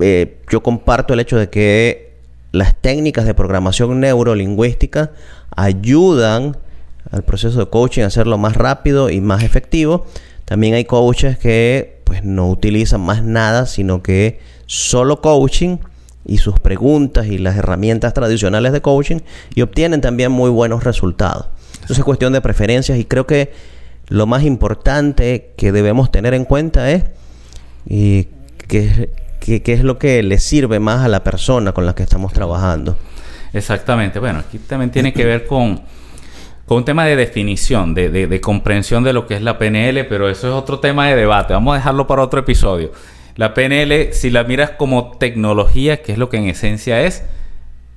eh, 0.00 0.36
yo 0.50 0.62
comparto 0.62 1.14
el 1.14 1.20
hecho 1.20 1.38
de 1.38 1.48
que 1.48 2.12
las 2.52 2.76
técnicas 2.76 3.24
de 3.24 3.34
programación 3.34 3.98
neurolingüística 4.00 5.12
ayudan 5.56 6.56
al 7.10 7.22
proceso 7.22 7.58
de 7.58 7.66
coaching 7.66 8.02
a 8.02 8.06
hacerlo 8.06 8.38
más 8.38 8.56
rápido 8.56 9.10
y 9.10 9.20
más 9.20 9.42
efectivo. 9.42 10.06
También 10.44 10.74
hay 10.74 10.84
coaches 10.84 11.38
que 11.38 12.00
pues 12.04 12.22
no 12.22 12.50
utilizan 12.50 13.00
más 13.00 13.24
nada, 13.24 13.66
sino 13.66 14.02
que 14.02 14.38
solo 14.66 15.20
coaching 15.20 15.78
y 16.26 16.38
sus 16.38 16.58
preguntas 16.58 17.26
y 17.26 17.38
las 17.38 17.56
herramientas 17.56 18.14
tradicionales 18.14 18.72
de 18.72 18.80
coaching 18.80 19.18
y 19.54 19.62
obtienen 19.62 20.00
también 20.00 20.32
muy 20.32 20.50
buenos 20.50 20.84
resultados. 20.84 21.46
Entonces 21.74 21.98
es 21.98 22.04
cuestión 22.04 22.32
de 22.32 22.40
preferencias 22.40 22.98
y 22.98 23.04
creo 23.04 23.26
que 23.26 23.52
lo 24.08 24.26
más 24.26 24.42
importante 24.42 25.52
que 25.56 25.72
debemos 25.72 26.10
tener 26.10 26.34
en 26.34 26.44
cuenta 26.44 26.90
es 26.90 27.04
y 27.86 28.28
qué, 28.68 29.10
es 29.40 29.84
lo 29.84 29.98
que 29.98 30.22
le 30.22 30.38
sirve 30.38 30.80
más 30.80 31.04
a 31.04 31.08
la 31.08 31.22
persona 31.22 31.72
con 31.72 31.84
la 31.84 31.94
que 31.94 32.02
estamos 32.02 32.32
trabajando. 32.32 32.96
Exactamente. 33.52 34.18
Bueno, 34.18 34.40
aquí 34.40 34.58
también 34.58 34.90
tiene 34.90 35.12
que 35.12 35.24
ver 35.24 35.46
con, 35.46 35.80
con 36.66 36.78
un 36.78 36.84
tema 36.84 37.04
de 37.04 37.16
definición, 37.16 37.94
de, 37.94 38.08
de 38.08 38.40
comprensión 38.40 39.04
de 39.04 39.12
lo 39.12 39.26
que 39.26 39.34
es 39.34 39.42
la 39.42 39.58
PNL, 39.58 40.06
pero 40.08 40.28
eso 40.28 40.48
es 40.48 40.54
otro 40.54 40.80
tema 40.80 41.08
de 41.08 41.16
debate. 41.16 41.52
Vamos 41.52 41.74
a 41.74 41.76
dejarlo 41.76 42.06
para 42.06 42.22
otro 42.22 42.40
episodio. 42.40 42.92
La 43.36 43.54
PNL, 43.54 44.12
si 44.12 44.30
la 44.30 44.44
miras 44.44 44.70
como 44.70 45.12
tecnología, 45.18 46.02
que 46.02 46.12
es 46.12 46.18
lo 46.18 46.28
que 46.28 46.36
en 46.36 46.48
esencia 46.48 47.02
es, 47.02 47.24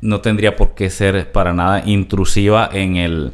no 0.02 0.21
tendría 0.21 0.56
por 0.56 0.76
qué 0.76 0.89
ser 0.89 1.32
para 1.32 1.54
nada 1.54 1.84
intrusiva 1.86 2.69
en 2.71 2.97
el, 2.97 3.34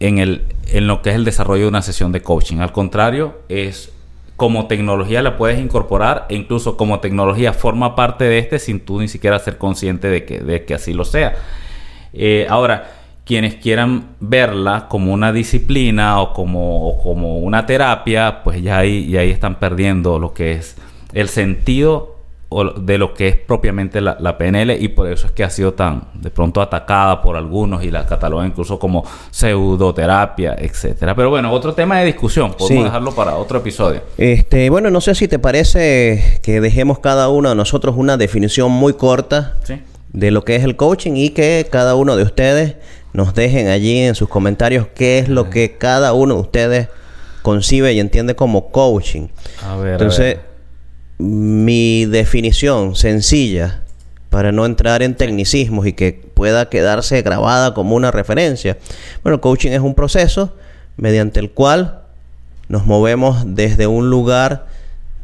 en 0.00 0.18
el, 0.18 0.42
en 0.68 0.86
lo 0.86 1.02
que 1.02 1.10
es 1.10 1.16
el 1.16 1.24
desarrollo 1.24 1.62
de 1.62 1.68
una 1.68 1.82
sesión 1.82 2.12
de 2.12 2.22
coaching. 2.22 2.58
Al 2.58 2.72
contrario, 2.72 3.40
es 3.48 3.92
como 4.36 4.66
tecnología 4.66 5.22
la 5.22 5.36
puedes 5.36 5.60
incorporar 5.60 6.26
e 6.28 6.34
incluso 6.34 6.76
como 6.76 7.00
tecnología 7.00 7.52
forma 7.52 7.94
parte 7.94 8.24
de 8.24 8.38
este 8.38 8.58
sin 8.58 8.80
tú 8.80 9.00
ni 9.00 9.08
siquiera 9.08 9.38
ser 9.38 9.58
consciente 9.58 10.08
de 10.08 10.24
que, 10.24 10.40
de 10.40 10.64
que 10.64 10.74
así 10.74 10.92
lo 10.92 11.04
sea. 11.04 11.34
Eh, 12.12 12.46
ahora, 12.48 12.90
quienes 13.24 13.54
quieran 13.54 14.16
verla 14.20 14.86
como 14.88 15.12
una 15.12 15.32
disciplina 15.32 16.20
o 16.20 16.32
como, 16.32 16.98
como 17.02 17.38
una 17.38 17.64
terapia, 17.66 18.42
pues 18.42 18.62
ya 18.62 18.78
ahí, 18.78 19.08
ya 19.08 19.20
ahí 19.20 19.30
están 19.30 19.58
perdiendo 19.58 20.18
lo 20.18 20.34
que 20.34 20.52
es 20.52 20.76
el 21.14 21.28
sentido 21.28 22.14
de 22.76 22.98
lo 22.98 23.14
que 23.14 23.26
es 23.28 23.36
propiamente 23.36 24.00
la, 24.00 24.38
PNL 24.38 24.70
y 24.80 24.88
por 24.88 25.10
eso 25.10 25.26
es 25.26 25.32
que 25.32 25.42
ha 25.42 25.50
sido 25.50 25.74
tan 25.74 26.04
de 26.14 26.30
pronto 26.30 26.62
atacada 26.62 27.20
por 27.20 27.36
algunos 27.36 27.82
y 27.82 27.90
la 27.90 28.06
catalogan 28.06 28.46
incluso 28.46 28.78
como 28.78 29.04
pseudoterapia, 29.30 30.54
etcétera. 30.56 31.16
Pero 31.16 31.30
bueno, 31.30 31.50
otro 31.50 31.74
tema 31.74 31.98
de 31.98 32.06
discusión, 32.06 32.52
podemos 32.52 32.84
dejarlo 32.84 33.12
para 33.12 33.34
otro 33.34 33.58
episodio. 33.58 34.02
Este, 34.18 34.70
bueno, 34.70 34.90
no 34.90 35.00
sé 35.00 35.16
si 35.16 35.26
te 35.26 35.40
parece 35.40 36.40
que 36.42 36.60
dejemos 36.60 37.00
cada 37.00 37.28
uno 37.28 37.48
de 37.48 37.54
nosotros 37.56 37.96
una 37.96 38.16
definición 38.16 38.70
muy 38.70 38.92
corta 38.92 39.54
de 40.12 40.30
lo 40.30 40.44
que 40.44 40.54
es 40.54 40.62
el 40.62 40.76
coaching 40.76 41.16
y 41.16 41.30
que 41.30 41.66
cada 41.70 41.96
uno 41.96 42.14
de 42.14 42.22
ustedes 42.22 42.76
nos 43.12 43.34
dejen 43.34 43.66
allí 43.66 43.98
en 43.98 44.14
sus 44.14 44.28
comentarios 44.28 44.86
qué 44.94 45.18
es 45.18 45.28
lo 45.28 45.50
que 45.50 45.76
cada 45.76 46.12
uno 46.12 46.34
de 46.34 46.40
ustedes 46.40 46.88
concibe 47.42 47.92
y 47.92 48.00
entiende 48.00 48.36
como 48.36 48.70
coaching. 48.70 49.26
A 49.64 49.76
ver, 49.76 49.92
Entonces, 49.92 50.38
mi 51.18 52.06
definición 52.06 52.96
sencilla 52.96 53.82
para 54.30 54.50
no 54.50 54.66
entrar 54.66 55.02
en 55.02 55.14
tecnicismos 55.14 55.86
y 55.86 55.92
que 55.92 56.12
pueda 56.34 56.68
quedarse 56.68 57.22
grabada 57.22 57.72
como 57.72 57.94
una 57.94 58.10
referencia. 58.10 58.78
Bueno, 59.22 59.40
coaching 59.40 59.70
es 59.70 59.80
un 59.80 59.94
proceso 59.94 60.56
mediante 60.96 61.38
el 61.40 61.50
cual 61.50 62.00
nos 62.68 62.86
movemos 62.86 63.44
desde 63.46 63.86
un 63.86 64.10
lugar 64.10 64.66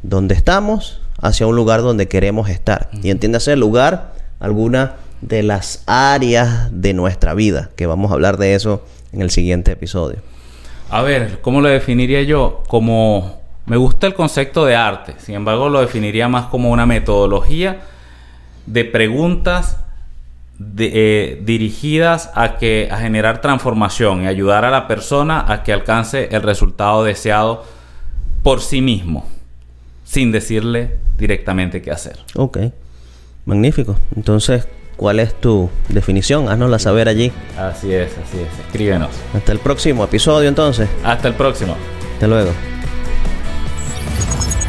donde 0.03 0.35
estamos 0.35 1.01
hacia 1.21 1.47
un 1.47 1.57
lugar 1.57 1.83
donde 1.83 2.09
queremos 2.09 2.49
estar. 2.49 2.89
Y 3.03 3.11
entiéndase 3.11 3.53
el 3.53 3.61
lugar, 3.61 4.15
alguna 4.39 4.97
de 5.21 5.43
las 5.43 5.83
áreas 5.87 6.69
de 6.73 6.95
nuestra 6.95 7.35
vida, 7.35 7.71
que 7.77 7.87
vamos 7.87 8.11
a 8.11 8.15
hablar 8.15 8.37
de 8.37 8.55
eso 8.55 8.85
en 9.13 9.23
el 9.23 9.31
siguiente 9.31 9.73
episodio. 9.73 10.19
A 10.89 11.03
ver, 11.03 11.41
¿cómo 11.41 11.61
lo 11.61 11.69
definiría 11.69 12.23
yo? 12.23 12.63
Como 12.69 13.40
me 13.67 13.77
gusta 13.77 14.07
el 14.07 14.15
concepto 14.15 14.65
de 14.65 14.77
arte, 14.77 15.15
sin 15.19 15.35
embargo 15.35 15.69
lo 15.69 15.81
definiría 15.81 16.29
más 16.29 16.47
como 16.47 16.71
una 16.71 16.87
metodología 16.87 17.81
de 18.67 18.85
preguntas 18.85 19.79
eh, 20.79 21.41
dirigidas 21.43 22.31
a, 22.35 22.59
que, 22.59 22.89
a 22.91 22.99
generar 22.99 23.41
transformación 23.41 24.25
y 24.25 24.27
ayudar 24.27 24.65
a 24.65 24.71
la 24.71 24.87
persona 24.87 25.45
a 25.49 25.63
que 25.63 25.73
alcance 25.73 26.29
el 26.33 26.43
resultado 26.43 27.03
deseado 27.03 27.65
por 28.43 28.61
sí 28.61 28.83
mismo, 28.83 29.27
sin 30.05 30.33
decirle 30.33 30.99
directamente 31.19 31.81
qué 31.81 31.91
hacer. 31.91 32.19
Ok, 32.35 32.59
magnífico. 33.47 33.97
Entonces, 34.15 34.69
¿cuál 34.97 35.21
es 35.21 35.35
tu 35.41 35.71
definición? 35.89 36.49
Haznosla 36.49 36.79
saber 36.79 37.09
allí. 37.09 37.33
Así 37.59 37.93
es, 37.93 38.13
así 38.13 38.39
es. 38.39 38.67
Escríbenos. 38.67 39.11
Hasta 39.35 39.53
el 39.53 39.61
próximo 39.61 40.05
episodio 40.05 40.49
entonces. 40.49 40.89
Hasta 41.05 41.29
el 41.29 41.35
próximo. 41.35 41.75
Hasta 42.15 42.27
luego. 42.27 42.51
Thank 44.21 44.55
you. 44.55 44.60